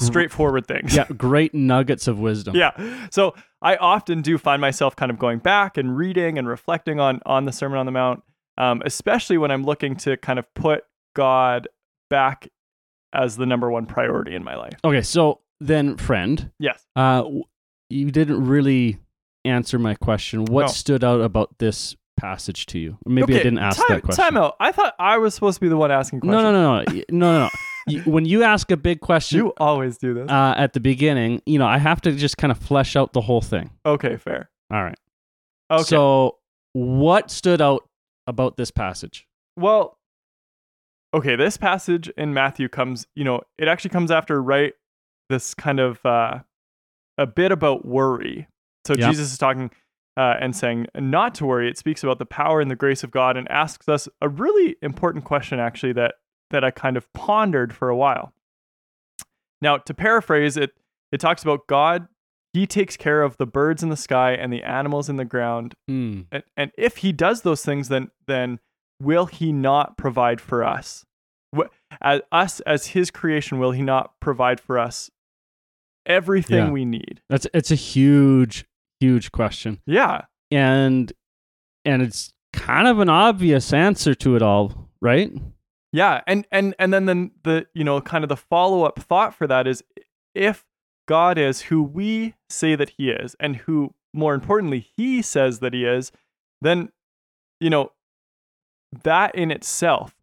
straightforward 0.00 0.66
things. 0.66 0.94
yeah, 0.94 1.06
great 1.16 1.54
nuggets 1.54 2.06
of 2.06 2.18
wisdom. 2.18 2.54
yeah. 2.54 2.70
So 3.10 3.34
I 3.62 3.76
often 3.76 4.22
do 4.22 4.38
find 4.38 4.60
myself 4.60 4.94
kind 4.94 5.10
of 5.10 5.18
going 5.18 5.38
back 5.38 5.76
and 5.78 5.96
reading 5.96 6.38
and 6.38 6.46
reflecting 6.46 7.00
on 7.00 7.20
on 7.26 7.44
the 7.46 7.52
Sermon 7.52 7.78
on 7.78 7.86
the 7.86 7.92
Mount, 7.92 8.22
um, 8.58 8.82
especially 8.84 9.38
when 9.38 9.50
I'm 9.50 9.64
looking 9.64 9.96
to 9.96 10.16
kind 10.16 10.38
of 10.38 10.44
put 10.54 10.84
God 11.14 11.68
back 12.10 12.48
as 13.12 13.36
the 13.36 13.46
number 13.46 13.70
one 13.70 13.86
priority 13.86 14.34
in 14.34 14.44
my 14.44 14.54
life. 14.56 14.74
Okay, 14.84 15.00
so 15.02 15.40
then, 15.60 15.96
friend, 15.96 16.50
Yes. 16.58 16.84
uh, 16.94 17.24
you 17.88 18.10
didn't 18.10 18.46
really 18.46 18.98
answer 19.46 19.78
my 19.78 19.94
question. 19.94 20.44
What 20.46 20.62
No. 20.62 20.66
stood 20.68 21.02
out 21.04 21.20
about 21.20 21.58
this 21.58 21.96
passage 22.16 22.66
to 22.66 22.78
you? 22.78 22.98
Maybe 23.06 23.34
I 23.34 23.38
didn't 23.38 23.58
ask 23.58 23.78
time, 23.78 23.96
that 23.96 24.02
question. 24.02 24.24
Time 24.24 24.36
out. 24.36 24.56
I 24.60 24.72
thought 24.72 24.94
I 24.98 25.18
was 25.18 25.34
supposed 25.34 25.56
to 25.56 25.60
be 25.60 25.68
the 25.68 25.76
one 25.76 25.90
asking 25.90 26.20
questions. 26.20 26.42
No, 26.42 26.52
no, 26.52 26.52
no, 26.52 26.82
no, 26.84 27.02
no, 27.10 27.32
no, 27.32 27.48
no. 27.88 28.00
when 28.10 28.24
you 28.24 28.42
ask 28.42 28.70
a 28.70 28.76
big 28.76 29.00
question 29.00 29.38
You 29.38 29.52
always 29.58 29.96
do 29.98 30.12
this. 30.14 30.28
uh, 30.28 30.54
at 30.56 30.72
the 30.72 30.80
beginning, 30.80 31.40
you 31.46 31.58
know, 31.58 31.66
I 31.66 31.78
have 31.78 32.00
to 32.02 32.12
just 32.12 32.36
kind 32.36 32.50
of 32.50 32.58
flesh 32.58 32.96
out 32.96 33.12
the 33.12 33.20
whole 33.20 33.40
thing. 33.40 33.70
okay, 33.84 34.16
fair. 34.16 34.50
All 34.72 34.82
right. 34.82 34.98
Okay. 35.70 35.82
So, 35.84 36.38
what 36.72 37.30
stood 37.30 37.60
out 37.62 37.88
about 38.26 38.56
this 38.56 38.70
passage? 38.70 39.26
Well, 39.56 39.98
okay, 41.14 41.36
this 41.36 41.56
passage 41.56 42.08
in 42.16 42.34
Matthew 42.34 42.68
comes, 42.68 43.06
you 43.14 43.24
know, 43.24 43.40
it 43.58 43.68
actually 43.68 43.90
comes 43.90 44.10
after 44.10 44.42
right 44.42 44.72
this 45.28 45.54
kind 45.54 45.80
of 45.80 46.04
uh, 46.04 46.40
a 47.18 47.26
bit 47.26 47.52
about 47.52 47.86
worry. 47.86 48.48
So 48.86 48.94
Yeah. 48.96 49.08
Jesus 49.10 49.32
is 49.32 49.38
talking 49.38 49.70
uh, 50.16 50.34
and 50.40 50.56
saying 50.56 50.86
not 50.94 51.34
to 51.36 51.44
worry. 51.46 51.68
It 51.68 51.76
speaks 51.76 52.02
about 52.02 52.18
the 52.18 52.24
power 52.26 52.60
and 52.60 52.70
the 52.70 52.76
grace 52.76 53.04
of 53.04 53.10
God 53.10 53.36
and 53.36 53.46
asks 53.50 53.88
us 53.88 54.08
a 54.22 54.28
really 54.28 54.76
important 54.80 55.24
question, 55.24 55.58
actually, 55.60 55.92
that 55.94 56.14
that 56.50 56.62
I 56.64 56.70
kind 56.70 56.96
of 56.96 57.12
pondered 57.12 57.74
for 57.74 57.88
a 57.88 57.96
while. 57.96 58.32
Now, 59.60 59.78
to 59.78 59.92
paraphrase 59.94 60.56
it, 60.56 60.70
it 61.12 61.18
talks 61.20 61.42
about 61.42 61.66
God. 61.66 62.06
He 62.52 62.66
takes 62.66 62.96
care 62.96 63.20
of 63.22 63.36
the 63.36 63.46
birds 63.46 63.82
in 63.82 63.88
the 63.90 63.96
sky 63.96 64.32
and 64.32 64.50
the 64.52 64.62
animals 64.62 65.08
in 65.10 65.16
the 65.16 65.24
ground 65.26 65.74
Hmm. 65.88 66.22
and, 66.32 66.42
and 66.56 66.70
if 66.78 66.98
he 66.98 67.12
does 67.12 67.42
those 67.42 67.62
things 67.62 67.88
then 67.88 68.10
then 68.26 68.60
will 69.02 69.26
he 69.26 69.52
not 69.52 69.98
provide 69.98 70.40
for 70.40 70.64
us 70.64 71.04
as 72.00 72.22
us 72.32 72.60
as 72.60 72.86
his 72.88 73.10
creation 73.10 73.58
will 73.58 73.72
he 73.72 73.82
not 73.82 74.18
provide 74.20 74.58
for 74.58 74.78
us 74.78 75.10
everything 76.06 76.66
Yeah. 76.66 76.70
we 76.70 76.84
need 76.86 77.20
That's 77.28 77.46
it's 77.52 77.70
a 77.70 77.74
huge, 77.74 78.64
huge 79.00 79.32
question, 79.32 79.80
yeah 79.86 80.22
and 80.50 81.12
and 81.84 82.02
it's 82.02 82.32
kind 82.52 82.88
of 82.88 82.98
an 83.00 83.08
obvious 83.08 83.72
answer 83.72 84.14
to 84.14 84.36
it 84.36 84.42
all, 84.42 84.88
right? 85.00 85.30
yeah 85.92 86.20
and 86.26 86.46
and 86.50 86.74
and 86.78 86.92
then 86.92 87.06
then 87.06 87.30
the 87.44 87.66
you 87.74 87.84
know 87.84 88.00
kind 88.00 88.24
of 88.24 88.28
the 88.28 88.36
follow-up 88.36 88.98
thought 88.98 89.32
for 89.34 89.46
that 89.46 89.66
is 89.66 89.82
if 90.34 90.64
god 91.08 91.38
is 91.38 91.62
who 91.62 91.82
we 91.82 92.34
say 92.50 92.74
that 92.74 92.90
he 92.98 93.10
is 93.10 93.36
and 93.38 93.56
who 93.56 93.94
more 94.12 94.34
importantly 94.34 94.86
he 94.96 95.22
says 95.22 95.60
that 95.60 95.72
he 95.72 95.84
is 95.84 96.10
then 96.60 96.90
you 97.60 97.70
know 97.70 97.92
that 99.04 99.34
in 99.34 99.50
itself 99.50 100.14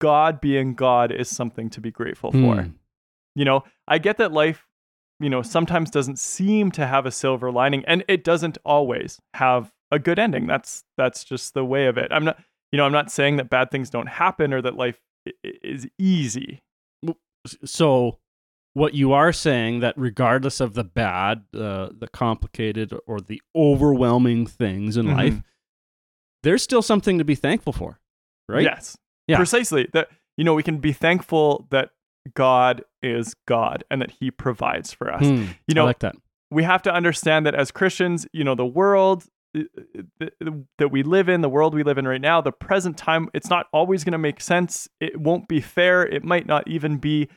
god 0.00 0.40
being 0.40 0.74
god 0.74 1.12
is 1.12 1.28
something 1.28 1.68
to 1.70 1.80
be 1.80 1.90
grateful 1.90 2.32
for 2.32 2.62
Hmm. 2.62 2.70
you 3.34 3.44
know 3.44 3.62
i 3.86 3.98
get 3.98 4.16
that 4.16 4.32
life 4.32 4.66
you 5.22 5.30
know 5.30 5.40
sometimes 5.42 5.90
doesn't 5.90 6.18
seem 6.18 6.70
to 6.72 6.86
have 6.86 7.06
a 7.06 7.10
silver 7.10 7.50
lining 7.50 7.84
and 7.86 8.04
it 8.08 8.24
doesn't 8.24 8.58
always 8.64 9.20
have 9.34 9.72
a 9.90 9.98
good 9.98 10.18
ending 10.18 10.46
that's 10.46 10.84
that's 10.98 11.22
just 11.24 11.54
the 11.54 11.64
way 11.64 11.86
of 11.86 11.96
it 11.96 12.08
i'm 12.10 12.24
not 12.24 12.38
you 12.72 12.76
know 12.76 12.84
i'm 12.84 12.92
not 12.92 13.10
saying 13.10 13.36
that 13.36 13.48
bad 13.48 13.70
things 13.70 13.88
don't 13.90 14.08
happen 14.08 14.52
or 14.52 14.60
that 14.60 14.74
life 14.74 15.00
is 15.44 15.86
easy 15.98 16.60
So, 17.64 18.18
what 18.74 18.94
you 18.94 19.12
are 19.12 19.32
saying 19.32 19.80
that 19.80 19.94
regardless 19.96 20.60
of 20.60 20.74
the 20.74 20.84
bad, 20.84 21.44
uh, 21.54 21.90
the 21.96 22.08
complicated, 22.12 22.94
or 23.06 23.20
the 23.20 23.42
overwhelming 23.54 24.46
things 24.46 24.96
in 24.96 25.06
Mhm. 25.06 25.16
life, 25.16 25.42
there's 26.42 26.62
still 26.62 26.82
something 26.82 27.18
to 27.18 27.24
be 27.24 27.34
thankful 27.34 27.72
for, 27.72 28.00
right? 28.48 28.62
yes 28.64 28.96
Yeah. 29.28 29.36
precisely 29.36 29.88
that 29.92 30.08
you 30.36 30.44
know 30.44 30.54
we 30.54 30.62
can 30.62 30.78
be 30.78 30.92
thankful 30.92 31.66
that 31.70 31.90
god 32.34 32.82
is 33.02 33.34
god 33.46 33.84
and 33.90 34.00
that 34.00 34.10
he 34.20 34.30
provides 34.30 34.92
for 34.92 35.12
us 35.12 35.26
Hmm. 35.26 35.46
you 35.66 35.74
know 35.74 35.82
I 35.82 35.86
like 35.86 35.98
that. 36.00 36.14
we 36.50 36.62
have 36.62 36.82
to 36.82 36.92
understand 36.92 37.46
that 37.46 37.54
as 37.54 37.70
Christians, 37.70 38.26
you 38.32 38.44
know, 38.44 38.54
the 38.54 38.66
world 38.66 39.24
uh, 39.56 39.62
uh, 40.20 40.50
that 40.78 40.88
we 40.90 41.02
live 41.02 41.28
in, 41.28 41.40
the 41.40 41.48
world 41.48 41.74
we 41.74 41.82
live 41.82 41.98
in 41.98 42.06
right 42.06 42.20
now, 42.20 42.40
the 42.40 42.52
present 42.52 42.96
time, 42.96 43.28
it's 43.34 43.48
not 43.50 43.66
always 43.72 44.04
going 44.04 44.12
to 44.12 44.18
make 44.18 44.40
sense. 44.40 44.88
It 45.00 45.18
won't 45.20 45.48
be 45.48 45.60
fair. 45.60 46.02
It 46.06 46.24
might 46.24 46.46
not 46.46 46.66
even 46.68 46.98
be 46.98 47.28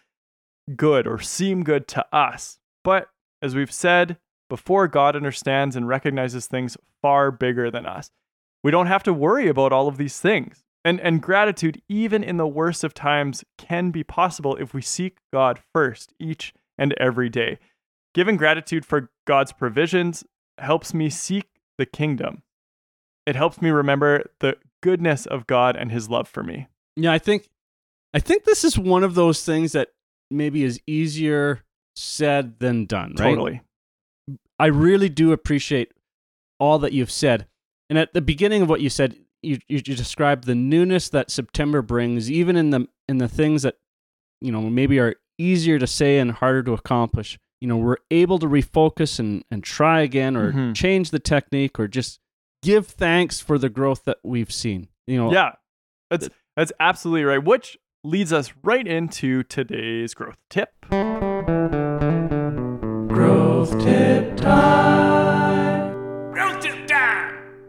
good 0.76 1.08
or 1.08 1.20
seem 1.20 1.64
good 1.64 1.88
to 1.90 2.06
us. 2.16 2.58
But 2.84 3.08
as 3.42 3.56
we've 3.56 3.72
said 3.72 4.18
before, 4.50 4.88
God 4.88 5.16
understands 5.16 5.76
and 5.76 5.88
recognizes 5.88 6.46
things 6.48 6.78
far 7.02 7.32
bigger 7.32 7.72
than 7.72 7.86
us. 7.86 8.12
We 8.64 8.72
don't 8.72 8.88
have 8.88 9.04
to 9.04 9.14
worry 9.14 9.48
about 9.48 9.72
all 9.72 9.88
of 9.88 9.98
these 9.98 10.20
things. 10.20 10.64
And, 10.86 11.02
and 11.02 11.22
gratitude, 11.22 11.82
even 11.90 12.24
in 12.24 12.38
the 12.38 12.48
worst 12.48 12.84
of 12.84 12.94
times, 12.94 13.44
can 13.58 13.90
be 13.90 14.04
possible 14.04 14.56
if 14.56 14.74
we 14.74 14.84
seek 14.84 15.18
God 15.34 15.60
first 15.74 16.14
each 16.20 16.54
and 16.78 16.94
every 16.98 17.28
day. 17.28 17.58
Giving 18.14 18.38
gratitude 18.38 18.86
for 18.86 19.10
God's 19.26 19.52
provisions 19.52 20.24
helps 20.60 20.94
me 20.94 21.10
seek 21.10 21.50
the 21.80 21.88
kingdom. 21.88 22.44
It 23.26 23.36
helps 23.36 23.62
me 23.62 23.72
remember 23.72 24.30
the 24.40 24.58
goodness 24.84 25.26
of 25.26 25.48
God 25.48 25.76
and 25.76 25.92
his 25.92 26.08
love 26.10 26.28
for 26.28 26.44
me. 26.44 26.68
Yeah, 26.96 27.12
I 27.12 27.18
think 27.18 27.50
I 28.14 28.20
think 28.20 28.44
this 28.44 28.64
is 28.64 28.78
one 28.78 29.04
of 29.04 29.16
those 29.16 29.44
things 29.44 29.72
that 29.74 29.90
maybe 30.32 30.64
is 30.64 30.80
easier 30.88 31.64
said 31.96 32.60
than 32.60 32.86
done, 32.86 33.16
right? 33.18 33.32
Totally. 33.32 33.62
I 34.60 34.68
really 34.68 35.10
do 35.10 35.32
appreciate 35.32 35.92
all 36.60 36.80
that 36.80 36.94
you've 36.94 37.12
said. 37.12 37.48
And 37.90 38.00
at 38.00 38.14
the 38.14 38.22
beginning 38.22 38.62
of 38.62 38.70
what 38.70 38.82
you 38.82 38.90
said, 38.90 39.18
you, 39.46 39.60
you, 39.68 39.78
you 39.86 39.96
described 39.96 40.46
the 40.46 40.56
newness 40.56 41.10
that 41.10 41.30
September 41.32 41.82
brings, 41.82 42.30
even 42.32 42.56
in 42.56 42.72
the 42.72 42.88
in 43.08 43.20
the 43.20 43.28
things 43.28 43.62
that 43.64 43.76
you 44.42 44.52
know 44.52 44.62
maybe 44.62 45.00
are 45.00 45.16
easier 45.38 45.78
to 45.80 45.88
say 45.88 46.18
and 46.20 46.32
harder 46.32 46.64
to 46.64 46.74
accomplish. 46.74 47.38
You 47.62 47.68
know, 47.70 47.78
we're 47.78 47.98
able 48.12 48.38
to 48.40 48.48
refocus 48.48 49.18
and, 49.20 49.44
and 49.50 49.64
try 49.64 50.02
again, 50.02 50.36
or 50.36 50.52
Mhm. 50.52 50.76
change 50.76 51.12
the 51.12 51.20
technique, 51.20 51.80
or 51.80 51.88
just 51.88 52.20
give 52.62 52.88
thanks 52.88 53.40
for 53.40 53.58
the 53.58 53.70
growth 53.70 54.04
that 54.06 54.18
we've 54.24 54.52
seen. 54.52 54.90
You 55.08 55.18
know, 55.18 55.32
Yeah. 55.32 55.52
That's 56.12 56.30
that's 56.56 56.72
absolutely 56.80 57.24
right. 57.24 57.44
Which 57.44 57.78
leads 58.04 58.32
us 58.32 58.54
right 58.64 58.86
into 58.88 59.44
today's 59.44 60.14
growth 60.14 60.38
tip. 60.50 60.70
growth 63.10 63.80
tip 63.84 64.38
time. 64.38 64.85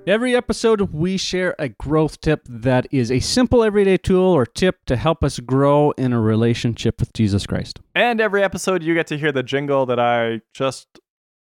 Every 0.06 0.36
episode, 0.36 0.92
we 0.92 1.16
share 1.16 1.56
a 1.58 1.68
growth 1.68 2.20
tip 2.20 2.42
that 2.48 2.86
is 2.92 3.10
a 3.10 3.18
simple 3.18 3.64
everyday 3.64 3.96
tool 3.96 4.22
or 4.22 4.46
tip 4.46 4.84
to 4.84 4.94
help 4.94 5.24
us 5.24 5.40
grow 5.40 5.90
in 5.98 6.12
a 6.12 6.20
relationship 6.20 7.00
with 7.00 7.12
Jesus 7.12 7.44
Christ. 7.44 7.80
And 7.92 8.20
every 8.20 8.44
episode 8.44 8.84
you 8.84 8.94
get 8.94 9.08
to 9.08 9.18
hear 9.18 9.32
the 9.32 9.42
jingle 9.42 9.84
that 9.86 9.98
I 9.98 10.42
just 10.54 10.86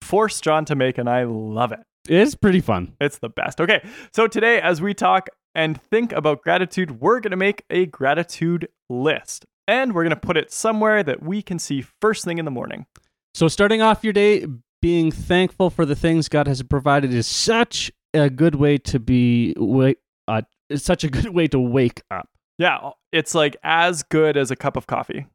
forced 0.01 0.45
John 0.45 0.65
to 0.67 0.77
make 0.77 0.97
and 0.97 1.11
I 1.11 1.25
love 1.25 1.73
it. 1.73 1.81
It's 2.09 2.37
pretty 2.37 2.61
fun. 2.61 2.95
It's 3.01 3.19
the 3.19 3.29
best. 3.29 3.61
Okay. 3.61 3.85
So 4.15 4.29
today 4.29 4.61
as 4.61 4.81
we 4.81 4.95
talk 4.95 5.29
and 5.57 5.83
think 5.83 6.13
about 6.13 6.45
gratitude, 6.45 7.01
we're 7.01 7.19
going 7.19 7.33
to 7.33 7.37
make 7.37 7.65
a 7.69 7.87
gratitude 7.87 8.69
list. 8.89 9.45
And 9.67 9.93
we're 9.93 10.05
going 10.05 10.11
to 10.11 10.17
put 10.17 10.37
it 10.37 10.53
somewhere 10.53 11.03
that 11.03 11.21
we 11.21 11.43
can 11.43 11.59
see 11.59 11.85
first 12.01 12.25
thing 12.25 12.39
in 12.39 12.45
the 12.45 12.51
morning. 12.53 12.87
So, 13.35 13.49
starting 13.49 13.83
off 13.83 14.05
your 14.05 14.13
day 14.13 14.47
being 14.81 15.11
thankful 15.11 15.71
for 15.71 15.87
the 15.87 15.97
things 15.97 16.29
God 16.29 16.47
has 16.47 16.63
provided 16.63 17.15
is 17.15 17.27
such 17.27 17.91
a 18.15 18.31
good 18.31 18.55
way 18.57 18.79
to 18.79 18.99
be 18.99 19.55
wake. 19.57 19.99
Uh, 20.29 20.43
it's 20.71 20.85
such 20.85 21.05
a 21.05 21.09
good 21.09 21.29
way 21.29 21.47
to 21.49 21.59
wake 21.59 22.03
up. 22.11 22.29
Yeah, 22.59 22.91
it's 23.13 23.35
like 23.35 23.57
as 23.63 24.03
good 24.03 24.37
as 24.37 24.51
a 24.51 24.57
cup 24.57 24.77
of 24.77 24.87
coffee. 24.87 25.27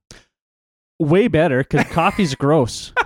Way 1.00 1.28
better 1.28 1.60
because 1.64 1.86
coffee's 1.92 2.36
gross. 2.36 2.94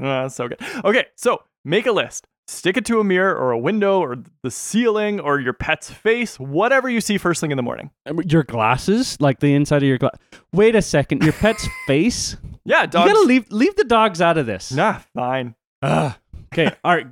Uh, 0.00 0.28
so 0.28 0.48
good. 0.48 0.58
Okay, 0.84 1.04
so 1.16 1.42
make 1.64 1.86
a 1.86 1.92
list. 1.92 2.26
Stick 2.46 2.76
it 2.78 2.84
to 2.86 2.98
a 2.98 3.04
mirror 3.04 3.34
or 3.36 3.52
a 3.52 3.58
window 3.58 4.00
or 4.00 4.16
the 4.42 4.50
ceiling 4.50 5.20
or 5.20 5.38
your 5.38 5.52
pet's 5.52 5.90
face, 5.90 6.38
whatever 6.40 6.88
you 6.88 7.00
see 7.00 7.16
first 7.18 7.40
thing 7.40 7.50
in 7.50 7.56
the 7.56 7.62
morning. 7.62 7.90
Your 8.26 8.42
glasses, 8.42 9.18
like 9.20 9.40
the 9.40 9.54
inside 9.54 9.82
of 9.82 9.88
your 9.88 9.98
glass. 9.98 10.16
Wait 10.52 10.74
a 10.74 10.82
second, 10.82 11.22
your 11.22 11.32
pet's 11.34 11.66
face. 11.86 12.36
Yeah, 12.64 12.86
dogs. 12.86 13.08
You 13.08 13.14
gotta 13.14 13.26
leave 13.26 13.50
leave 13.52 13.76
the 13.76 13.84
dogs 13.84 14.20
out 14.20 14.36
of 14.38 14.46
this. 14.46 14.72
Nah, 14.72 15.00
fine. 15.14 15.54
Ugh. 15.82 16.14
Okay, 16.52 16.74
all 16.82 16.94
right. 16.96 17.06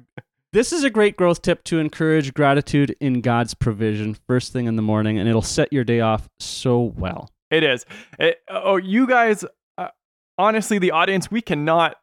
This 0.53 0.71
is 0.71 0.85
a 0.85 0.91
great 0.91 1.17
growth 1.17 1.41
tip 1.41 1.65
to 1.65 1.79
encourage 1.79 2.35
gratitude 2.35 2.95
in 3.01 3.23
God's 3.23 3.55
provision 3.55 4.15
first 4.29 4.53
thing 4.53 4.67
in 4.67 4.77
the 4.77 4.83
morning, 4.83 5.19
and 5.19 5.27
it'll 5.27 5.41
set 5.41 5.73
your 5.73 5.83
day 5.83 6.01
off 6.01 6.29
so 6.41 6.93
well. 6.95 7.31
It 7.51 7.65
is. 7.65 7.87
It- 8.19 8.43
oh, 8.51 8.77
you 8.77 9.07
guys, 9.07 9.47
uh, 9.79 9.89
honestly, 10.37 10.79
the 10.79 10.91
audience, 10.91 11.31
we 11.31 11.41
cannot 11.41 11.97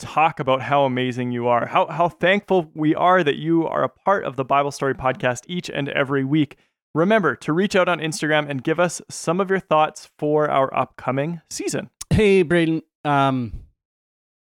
talk 0.00 0.40
about 0.40 0.62
how 0.62 0.82
amazing 0.84 1.30
you 1.30 1.46
are, 1.46 1.66
how, 1.66 1.86
how 1.86 2.08
thankful 2.08 2.72
we 2.74 2.92
are 2.92 3.22
that 3.22 3.36
you 3.36 3.68
are 3.68 3.84
a 3.84 3.88
part 3.88 4.24
of 4.24 4.34
the 4.34 4.44
Bible 4.44 4.72
Story 4.72 4.94
podcast 4.94 5.42
each 5.46 5.70
and 5.70 5.88
every 5.90 6.24
week. 6.24 6.56
Remember 6.96 7.36
to 7.36 7.52
reach 7.52 7.76
out 7.76 7.88
on 7.88 8.00
Instagram 8.00 8.50
and 8.50 8.64
give 8.64 8.80
us 8.80 9.00
some 9.08 9.40
of 9.40 9.48
your 9.48 9.60
thoughts 9.60 10.10
for 10.18 10.50
our 10.50 10.76
upcoming 10.76 11.40
season. 11.50 11.88
Hey, 12.10 12.42
Braden. 12.42 12.82
Um, 13.04 13.60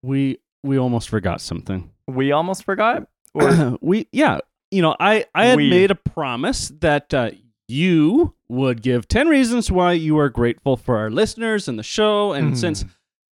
we 0.01 0.39
we 0.63 0.79
almost 0.79 1.10
forgot 1.10 1.41
something. 1.41 1.91
We 2.08 2.31
almost 2.31 2.63
forgot. 2.63 3.08
Or- 3.35 3.77
we 3.81 4.07
yeah, 4.11 4.39
you 4.71 4.81
know, 4.81 4.95
I 4.99 5.25
I 5.35 5.45
had 5.47 5.57
We. 5.57 5.69
made 5.69 5.91
a 5.91 5.95
promise 5.95 6.69
that 6.79 7.13
uh, 7.13 7.31
you 7.67 8.33
would 8.49 8.81
give 8.81 9.07
ten 9.07 9.27
reasons 9.27 9.71
why 9.71 9.93
you 9.93 10.17
are 10.19 10.29
grateful 10.29 10.77
for 10.77 10.97
our 10.97 11.09
listeners 11.11 11.67
and 11.67 11.77
the 11.79 11.83
show, 11.83 12.31
and 12.33 12.53
Mhm. 12.53 12.57
since 12.57 12.85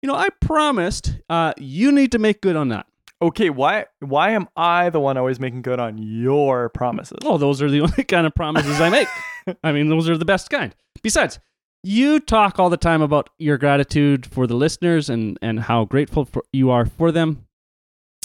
you 0.02 0.06
know 0.08 0.14
I 0.14 0.28
promised, 0.40 1.18
uh, 1.30 1.52
you 1.58 1.90
need 1.92 2.12
to 2.12 2.18
make 2.18 2.40
good 2.40 2.56
on 2.56 2.68
that. 2.68 2.86
okay, 3.22 3.48
why 3.50 3.86
why 4.00 4.30
am 4.32 4.46
I 4.56 4.90
the 4.90 5.00
one 5.00 5.16
always 5.16 5.40
making 5.40 5.62
good 5.62 5.80
on 5.80 5.96
your 5.98 6.68
promises? 6.68 7.18
Oh, 7.24 7.38
those 7.38 7.62
are 7.62 7.70
the 7.70 7.80
only 7.86 8.04
kind 8.04 8.26
of 8.26 8.34
promises 8.34 8.80
I 8.80 8.90
make. 8.90 9.08
I 9.64 9.72
mean, 9.72 9.88
those 9.88 10.08
are 10.08 10.18
the 10.18 10.24
best 10.26 10.50
kind. 10.50 10.74
Besides, 11.02 11.38
you 11.82 12.20
talk 12.20 12.58
all 12.58 12.68
the 12.68 12.76
time 12.76 13.00
about 13.00 13.30
your 13.38 13.56
gratitude 13.58 14.26
for 14.26 14.46
the 14.46 14.54
listeners 14.56 15.08
and 15.08 15.38
and 15.40 15.60
how 15.60 15.84
grateful 15.86 16.24
for, 16.26 16.42
you 16.52 16.70
are 16.70 16.84
for 16.84 17.10
them 17.12 17.45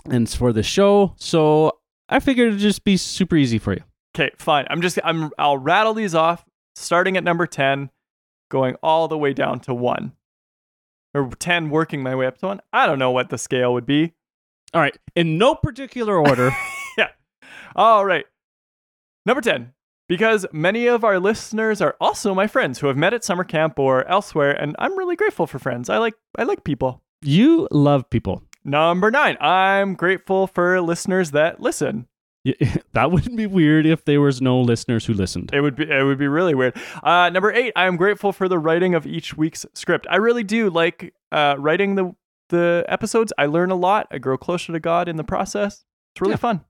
and 0.05 0.23
it's 0.23 0.35
for 0.35 0.53
the 0.53 0.63
show. 0.63 1.13
So 1.17 1.79
I 2.09 2.19
figured 2.19 2.49
it'd 2.49 2.59
just 2.59 2.83
be 2.83 2.97
super 2.97 3.35
easy 3.35 3.57
for 3.59 3.73
you. 3.73 3.83
Okay, 4.15 4.31
fine. 4.37 4.65
I'm 4.69 4.81
just 4.81 4.99
I'm 5.03 5.31
I'll 5.37 5.57
rattle 5.57 5.93
these 5.93 6.15
off 6.15 6.43
starting 6.75 7.17
at 7.17 7.23
number 7.23 7.45
10 7.47 7.89
going 8.49 8.75
all 8.83 9.07
the 9.07 9.17
way 9.17 9.33
down 9.33 9.59
to 9.61 9.73
1 9.73 10.11
or 11.13 11.29
10 11.29 11.69
working 11.69 12.01
my 12.03 12.15
way 12.15 12.25
up 12.25 12.37
to 12.39 12.47
1. 12.47 12.61
I 12.73 12.85
don't 12.85 12.99
know 12.99 13.11
what 13.11 13.29
the 13.29 13.37
scale 13.37 13.73
would 13.73 13.85
be. 13.85 14.13
All 14.73 14.81
right, 14.81 14.97
in 15.15 15.37
no 15.37 15.55
particular 15.55 16.17
order. 16.17 16.51
yeah. 16.97 17.09
All 17.75 18.05
right. 18.05 18.25
Number 19.25 19.41
10. 19.41 19.73
Because 20.07 20.45
many 20.51 20.87
of 20.87 21.05
our 21.05 21.19
listeners 21.19 21.79
are 21.81 21.95
also 22.01 22.33
my 22.33 22.47
friends 22.47 22.79
who 22.79 22.87
have 22.87 22.97
met 22.97 23.13
at 23.13 23.23
summer 23.23 23.45
camp 23.45 23.79
or 23.79 24.05
elsewhere 24.09 24.51
and 24.51 24.75
I'm 24.77 24.97
really 24.97 25.15
grateful 25.15 25.47
for 25.47 25.57
friends. 25.59 25.89
I 25.89 25.97
like 25.99 26.15
I 26.37 26.43
like 26.43 26.65
people. 26.65 27.01
you 27.21 27.67
love 27.71 28.09
people. 28.09 28.43
Number 28.63 29.09
9. 29.11 29.37
I'm 29.41 29.95
grateful 29.95 30.47
for 30.47 30.79
listeners 30.81 31.31
that 31.31 31.59
listen. 31.59 32.07
Y- 32.45 32.53
That 32.93 33.11
wouldn't 33.11 33.37
be 33.37 33.47
weird 33.47 33.85
if 33.85 34.03
there 34.05 34.19
was 34.21 34.41
no 34.41 34.59
listeners 34.59 35.05
who 35.05 35.13
listened. 35.13 35.51
It 35.53 35.61
would 35.61 35.75
be 35.75 35.89
it 35.89 36.03
would 36.03 36.17
be 36.17 36.27
really 36.27 36.53
weird. 36.53 36.75
Uh, 37.03 37.29
number 37.29 37.51
eight, 37.53 37.71
I 37.75 37.85
am 37.85 37.95
grateful 37.97 38.33
for 38.33 38.47
the 38.49 38.59
writing 38.59 38.93
of 38.95 39.07
each 39.07 39.37
week's 39.37 39.65
script. 39.73 40.05
I 40.09 40.17
really 40.17 40.43
do 40.43 40.69
like 40.69 41.13
uh, 41.31 41.55
writing 41.57 41.95
the 41.95 42.13
the 42.49 42.83
episodes. 42.89 43.31
I 43.37 43.45
learn 43.45 43.71
a 43.71 43.75
lot. 43.75 44.07
I 44.11 44.17
grow 44.17 44.37
closer 44.37 44.73
to 44.73 44.79
God 44.79 45.07
in 45.07 45.15
the 45.15 45.23
process. 45.23 45.85
It's 46.13 46.21
really 46.21 46.33
Yeah. 46.33 46.37
fun. 46.37 46.65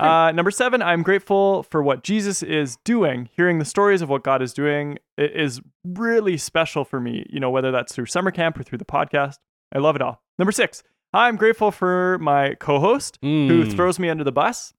Uh, 0.00 0.32
number 0.32 0.50
seven, 0.50 0.82
I'm 0.82 1.04
grateful 1.04 1.62
for 1.62 1.80
what 1.80 2.02
Jesus 2.02 2.42
is 2.42 2.76
doing. 2.84 3.28
Hearing 3.32 3.60
the 3.60 3.64
stories 3.64 4.02
of 4.02 4.08
what 4.08 4.24
God 4.24 4.42
is 4.42 4.52
doing 4.52 4.98
is 5.16 5.60
really 5.84 6.36
special 6.36 6.84
for 6.84 6.98
me. 7.00 7.24
You 7.30 7.38
know, 7.38 7.50
whether 7.50 7.70
that's 7.70 7.94
through 7.94 8.06
summer 8.06 8.32
camp 8.32 8.58
or 8.58 8.64
through 8.64 8.78
the 8.78 8.84
podcast. 8.84 9.36
I 9.72 9.78
love 9.78 9.94
it 9.94 10.02
all. 10.02 10.22
Number 10.40 10.50
six, 10.50 10.82
I'm 11.12 11.36
grateful 11.36 11.70
for 11.70 12.18
my 12.20 12.54
co-host 12.60 13.18
who 13.22 13.64
Mm, 13.64 13.74
throws 13.76 13.98
me 13.98 14.08
under 14.08 14.24
the 14.24 14.32
bus 14.32 14.72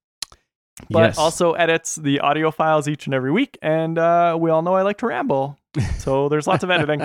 but 0.92 1.00
yes. 1.00 1.18
also 1.18 1.54
edits 1.54 1.96
the 1.96 2.20
audio 2.20 2.52
files 2.52 2.88
each 2.88 3.08
and 3.08 3.16
every 3.16 3.32
week. 3.32 3.58
And 3.63 3.98
uh, 3.98 4.38
we 4.40 4.52
all 4.52 4.62
know 4.62 4.76
I 4.76 4.84
like 4.84 5.00
to 5.00 5.08
ramble. 5.08 5.58
So 5.98 6.30
there's 6.30 6.46
lots 6.46 6.63
of 6.63 6.70
editing. 6.70 7.02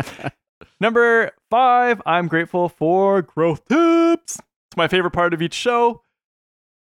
Number 0.78 1.30
five, 1.50 2.02
I'm 2.04 2.28
grateful 2.28 2.68
for 2.68 3.22
growth 3.22 3.64
tips. 3.66 4.34
It's 4.34 4.76
my 4.76 4.88
favorite 4.88 5.12
part 5.12 5.32
of 5.32 5.40
each 5.40 5.54
show. 5.54 6.02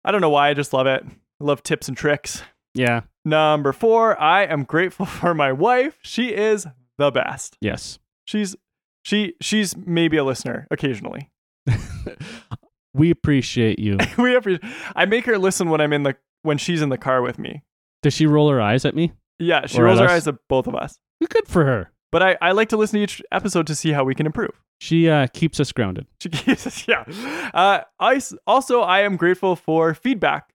I 0.04 0.12
don't 0.12 0.20
know 0.20 0.30
why, 0.30 0.50
I 0.50 0.54
just 0.54 0.74
love 0.74 0.86
it. 0.88 1.06
I 1.06 1.44
love 1.44 1.64
tips 1.64 1.88
and 1.88 1.96
tricks. 1.96 2.42
yeah. 2.74 3.02
Number 3.24 3.72
four, 3.72 4.20
I 4.20 4.44
am 4.44 4.66
grateful 4.66 5.06
for 5.22 5.34
my 5.34 5.54
wife. 5.54 6.00
She 6.02 6.34
is 6.34 6.68
the 6.98 7.12
best. 7.12 7.56
Yes. 7.62 7.98
She's 8.26 8.58
she 9.04 9.36
she's 9.40 9.78
maybe 9.78 10.18
a 10.18 10.26
listener 10.26 10.68
occasionally. 10.70 11.30
we 12.94 13.12
appreciate 13.12 13.80
you. 13.80 13.98
we 14.18 14.32
have, 14.34 14.48
I 14.96 15.06
make 15.06 15.26
her 15.26 15.38
listen 15.38 15.70
when 15.70 15.82
I'm 15.82 15.94
in 15.94 16.04
the 16.04 16.16
when 16.44 16.58
she's 16.58 16.82
in 16.82 16.90
the 16.90 16.98
car 16.98 17.22
with 17.22 17.40
me. 17.40 17.64
Does 18.02 18.14
she 18.14 18.26
roll 18.26 18.50
her 18.50 18.62
eyes 18.62 18.86
at 18.86 18.96
me? 18.96 19.14
Yeah, 19.40 19.66
she 19.66 19.80
Or 19.80 19.86
rolls 19.86 20.00
her 20.00 20.10
eyes 20.10 20.28
at 20.28 20.36
both 20.50 20.68
of 20.68 20.76
us. 20.76 20.98
Good 21.30 21.48
for 21.48 21.66
her. 21.66 21.92
But 22.12 22.22
I, 22.22 22.38
I 22.42 22.52
like 22.52 22.70
to 22.70 22.78
listen 22.78 23.00
to 23.00 23.04
each 23.04 23.22
episode 23.32 23.66
to 23.68 23.76
see 23.76 23.92
how 23.92 24.04
we 24.04 24.14
can 24.14 24.26
improve. 24.26 24.52
She 24.80 25.10
uh, 25.10 25.28
keeps 25.34 25.60
us 25.60 25.72
grounded. 25.72 26.06
She 26.22 26.30
keeps 26.30 26.68
us, 26.68 26.88
yeah. 26.88 27.06
Uh, 27.54 27.82
I 28.00 28.22
also 28.46 28.82
I 28.82 29.00
am 29.02 29.16
grateful 29.16 29.56
for 29.56 29.94
feedback. 29.94 30.54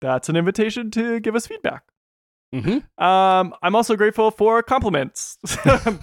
That's 0.00 0.28
an 0.28 0.36
invitation 0.36 0.90
to 0.92 1.20
give 1.20 1.34
us 1.34 1.46
feedback. 1.46 1.84
Mm-hmm. 2.54 3.02
Um, 3.02 3.54
I'm 3.62 3.74
also 3.74 3.96
grateful 3.96 4.30
for 4.30 4.62
compliments. 4.62 5.38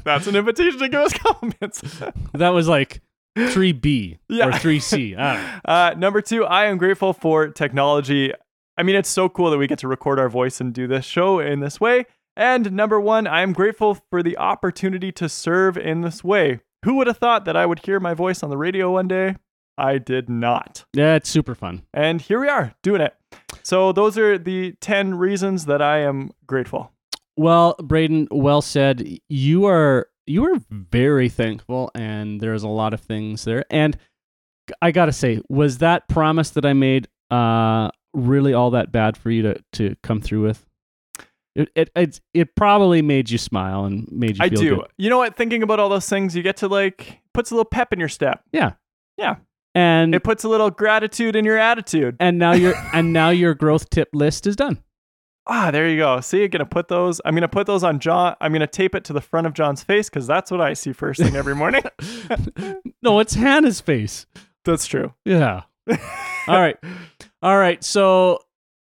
That's 0.04 0.26
an 0.26 0.36
invitation 0.36 0.80
to 0.80 0.90
give 0.90 1.02
us 1.02 1.14
compliments. 1.14 1.82
That 2.34 2.50
was 2.50 2.68
like 2.68 3.02
3B 3.48 4.18
Yeah. 4.28 4.48
or 4.48 4.52
three 4.54 4.80
C. 4.80 5.16
Uh, 5.66 5.94
number 5.98 6.22
two, 6.22 6.46
I 6.46 6.66
am 6.66 6.78
grateful 6.78 7.14
for 7.14 7.48
technology. 7.50 8.34
I 8.78 8.84
mean, 8.84 8.96
it's 8.96 9.10
so 9.10 9.30
cool 9.30 9.50
that 9.52 9.58
we 9.58 9.68
get 9.68 9.80
to 9.80 9.88
record 9.88 10.20
our 10.20 10.30
voice 10.30 10.60
and 10.62 10.74
do 10.74 10.88
this 10.88 11.06
show 11.06 11.40
in 11.40 11.60
this 11.60 11.80
way. 11.80 12.06
And 12.36 12.72
number 12.72 13.00
one, 13.00 13.28
I 13.28 13.42
am 13.42 13.54
grateful 13.54 13.98
for 14.10 14.24
the 14.24 14.38
opportunity 14.38 15.12
to 15.14 15.28
serve 15.28 15.78
in 15.78 16.02
this 16.02 16.24
way. 16.24 16.62
Who 16.86 16.96
would 16.96 17.08
have 17.08 17.18
thought 17.18 17.44
that 17.46 17.58
I 17.58 17.66
would 17.66 17.80
hear 17.86 18.00
my 18.00 18.14
voice 18.14 18.42
on 18.42 18.50
the 18.50 18.58
radio 18.58 18.92
one 18.92 19.08
day? 19.10 19.36
I 19.78 19.98
did 19.98 20.30
not. 20.30 20.86
Yeah, 20.94 21.16
it's 21.16 21.30
super 21.30 21.56
fun. 21.56 21.84
And 21.94 22.22
here 22.22 22.40
we 22.40 22.48
are 22.48 22.74
doing 22.84 23.02
it. 23.02 23.16
So, 23.64 23.92
those 23.92 24.18
are 24.18 24.38
the 24.38 24.74
10 24.82 25.16
reasons 25.16 25.66
that 25.66 25.82
I 25.82 26.00
am 26.00 26.32
grateful. 26.48 26.92
Well, 27.38 27.76
Braden, 27.82 28.28
well 28.32 28.62
said. 28.62 29.06
You 29.30 29.66
are 29.66 30.08
you 30.30 30.44
were 30.44 30.60
very 30.70 31.28
thankful, 31.30 31.92
and 31.96 32.40
there's 32.40 32.64
a 32.64 32.68
lot 32.68 32.94
of 32.94 33.02
things 33.02 33.44
there. 33.44 33.66
And 33.70 33.98
I 34.82 34.92
gotta 34.92 35.12
say, 35.12 35.42
was 35.50 35.80
that 35.80 36.08
promise 36.08 36.52
that 36.52 36.66
I 36.66 36.74
made 36.74 37.08
uh 37.32 37.90
really 38.14 38.54
all 38.54 38.72
that 38.72 38.92
bad 38.92 39.18
for 39.18 39.30
you 39.32 39.42
to 39.44 39.56
to 39.74 39.96
come 40.04 40.22
through 40.22 40.44
with? 40.44 40.66
It 41.56 41.70
it 41.76 41.90
it, 41.96 42.22
it 42.34 42.56
probably 42.56 43.02
made 43.02 43.30
you 43.30 43.38
smile 43.38 43.86
and 43.86 44.08
made 44.12 44.38
you 44.38 44.44
I 44.46 44.50
feel 44.50 44.62
do. 44.62 44.76
good. 44.78 44.88
You 44.98 45.10
know 45.10 45.18
what? 45.18 45.36
Thinking 45.36 45.64
about 45.64 45.80
all 45.80 45.90
those 45.90 46.08
things, 46.08 46.36
you 46.36 46.44
get 46.44 46.58
to 46.58 46.68
like, 46.68 47.20
puts 47.34 47.52
a 47.52 47.56
little 47.56 47.66
pep 47.70 47.92
in 47.92 48.00
your 48.00 48.08
step. 48.10 48.44
Yeah. 48.54 48.74
Yeah. 49.18 49.38
And 49.76 50.16
It 50.16 50.24
puts 50.24 50.44
a 50.44 50.50
little 50.50 50.70
gratitude 50.72 51.36
in 51.36 51.46
your 51.46 51.58
attitude. 51.58 52.16
and 52.20 52.38
now 52.38 52.54
your 52.54 52.76
and 52.94 53.12
now 53.14 53.30
your 53.30 53.54
growth 53.56 53.90
tip 53.90 54.10
list 54.14 54.46
is 54.48 54.56
done. 54.56 54.78
Ah, 55.52 55.72
there 55.72 55.90
you 55.90 55.98
go. 55.98 56.22
See, 56.22 56.44
I'm 56.44 56.50
gonna 56.52 56.66
put 56.66 56.90
those. 56.90 57.20
I'm 57.26 57.34
gonna 57.34 57.48
put 57.48 57.66
those 57.66 57.84
on 57.84 58.00
John. 58.00 58.36
I'm 58.40 58.54
gonna 58.54 58.68
tape 58.68 58.94
it 58.94 59.04
to 59.06 59.14
the 59.14 59.22
front 59.22 59.48
of 59.48 59.54
John's 59.54 59.82
face 59.84 60.08
because 60.08 60.28
that's 60.28 60.52
what 60.52 60.62
I 60.62 60.74
see 60.74 60.94
first 60.94 61.20
thing 61.20 61.36
every 61.36 61.56
morning. 61.56 61.82
no, 63.02 63.20
it's 63.20 63.34
Hannah's 63.34 63.82
face. 63.82 64.28
that's 64.64 64.86
true. 64.86 65.14
Yeah. 65.26 65.64
All 66.48 66.60
right. 66.60 66.78
All 67.42 67.58
right. 67.58 67.84
So 67.84 68.40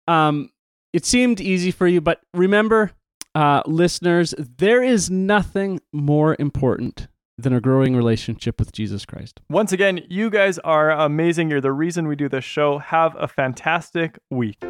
um 0.08 0.50
it 0.92 1.06
seemed 1.06 1.40
easy 1.40 1.70
for 1.70 1.86
you, 1.86 2.00
but 2.00 2.20
remember, 2.34 2.90
uh 3.36 3.62
listeners, 3.64 4.34
there 4.38 4.82
is 4.82 5.08
nothing 5.08 5.80
more 5.92 6.34
important 6.40 7.06
than 7.40 7.52
a 7.52 7.60
growing 7.60 7.94
relationship 7.94 8.58
with 8.58 8.72
Jesus 8.72 9.06
Christ. 9.06 9.40
Once 9.48 9.70
again, 9.72 10.00
you 10.08 10.28
guys 10.28 10.58
are 10.60 10.90
amazing. 10.90 11.50
You're 11.50 11.60
the 11.60 11.70
reason 11.70 12.08
we 12.08 12.16
do 12.16 12.28
this 12.28 12.44
show. 12.44 12.78
Have 12.78 13.14
a 13.16 13.28
fantastic 13.28 14.18
week. 14.28 14.64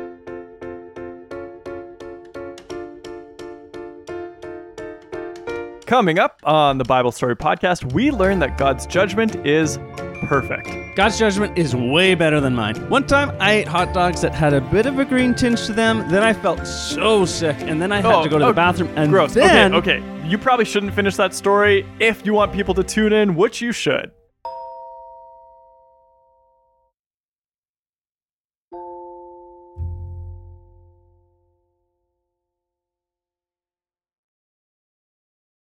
Coming 5.88 6.18
up 6.18 6.38
on 6.44 6.77
the 6.77 6.85
Bible 6.85 7.11
Story 7.11 7.35
Podcast, 7.35 7.94
we 7.94 8.11
learn 8.11 8.40
that 8.40 8.59
God's 8.59 8.87
judgment 8.87 9.37
is 9.46 9.79
perfect. 10.27 10.68
God's 10.94 11.18
judgment 11.18 11.57
is 11.57 11.74
way 11.74 12.14
better 12.14 12.42
than 12.42 12.55
mine. 12.55 12.74
One 12.90 13.07
time 13.07 13.35
I 13.40 13.53
ate 13.53 13.68
hot 13.68 13.94
dogs 13.94 14.20
that 14.20 14.35
had 14.35 14.53
a 14.53 14.61
bit 14.61 14.85
of 14.85 14.98
a 14.98 15.07
green 15.07 15.35
tinge 15.35 15.64
to 15.64 15.72
them, 15.72 16.07
then 16.11 16.22
I 16.22 16.35
felt 16.35 16.66
so 16.66 17.24
sick, 17.24 17.57
and 17.61 17.81
then 17.81 17.90
I 17.90 18.03
had 18.03 18.05
Oh, 18.14 18.22
to 18.22 18.29
go 18.29 18.38
to 18.38 18.44
oh, 18.44 18.48
the 18.48 18.53
bathroom 18.53 18.90
and 18.96 19.11
Gross. 19.11 19.33
then 19.33 19.74
okay, 19.74 19.96
okay. 19.96 20.29
You 20.29 20.37
probably 20.37 20.66
shouldn't 20.66 20.92
finish 20.92 21.16
that 21.16 21.33
story 21.33 21.87
if 22.01 22.27
you 22.27 22.35
want 22.35 22.53
people 22.53 22.74
to 22.74 22.85
tune 22.85 23.14
in, 23.14 23.35
which 23.35 23.62
you 23.62 23.72
should. 23.72 24.11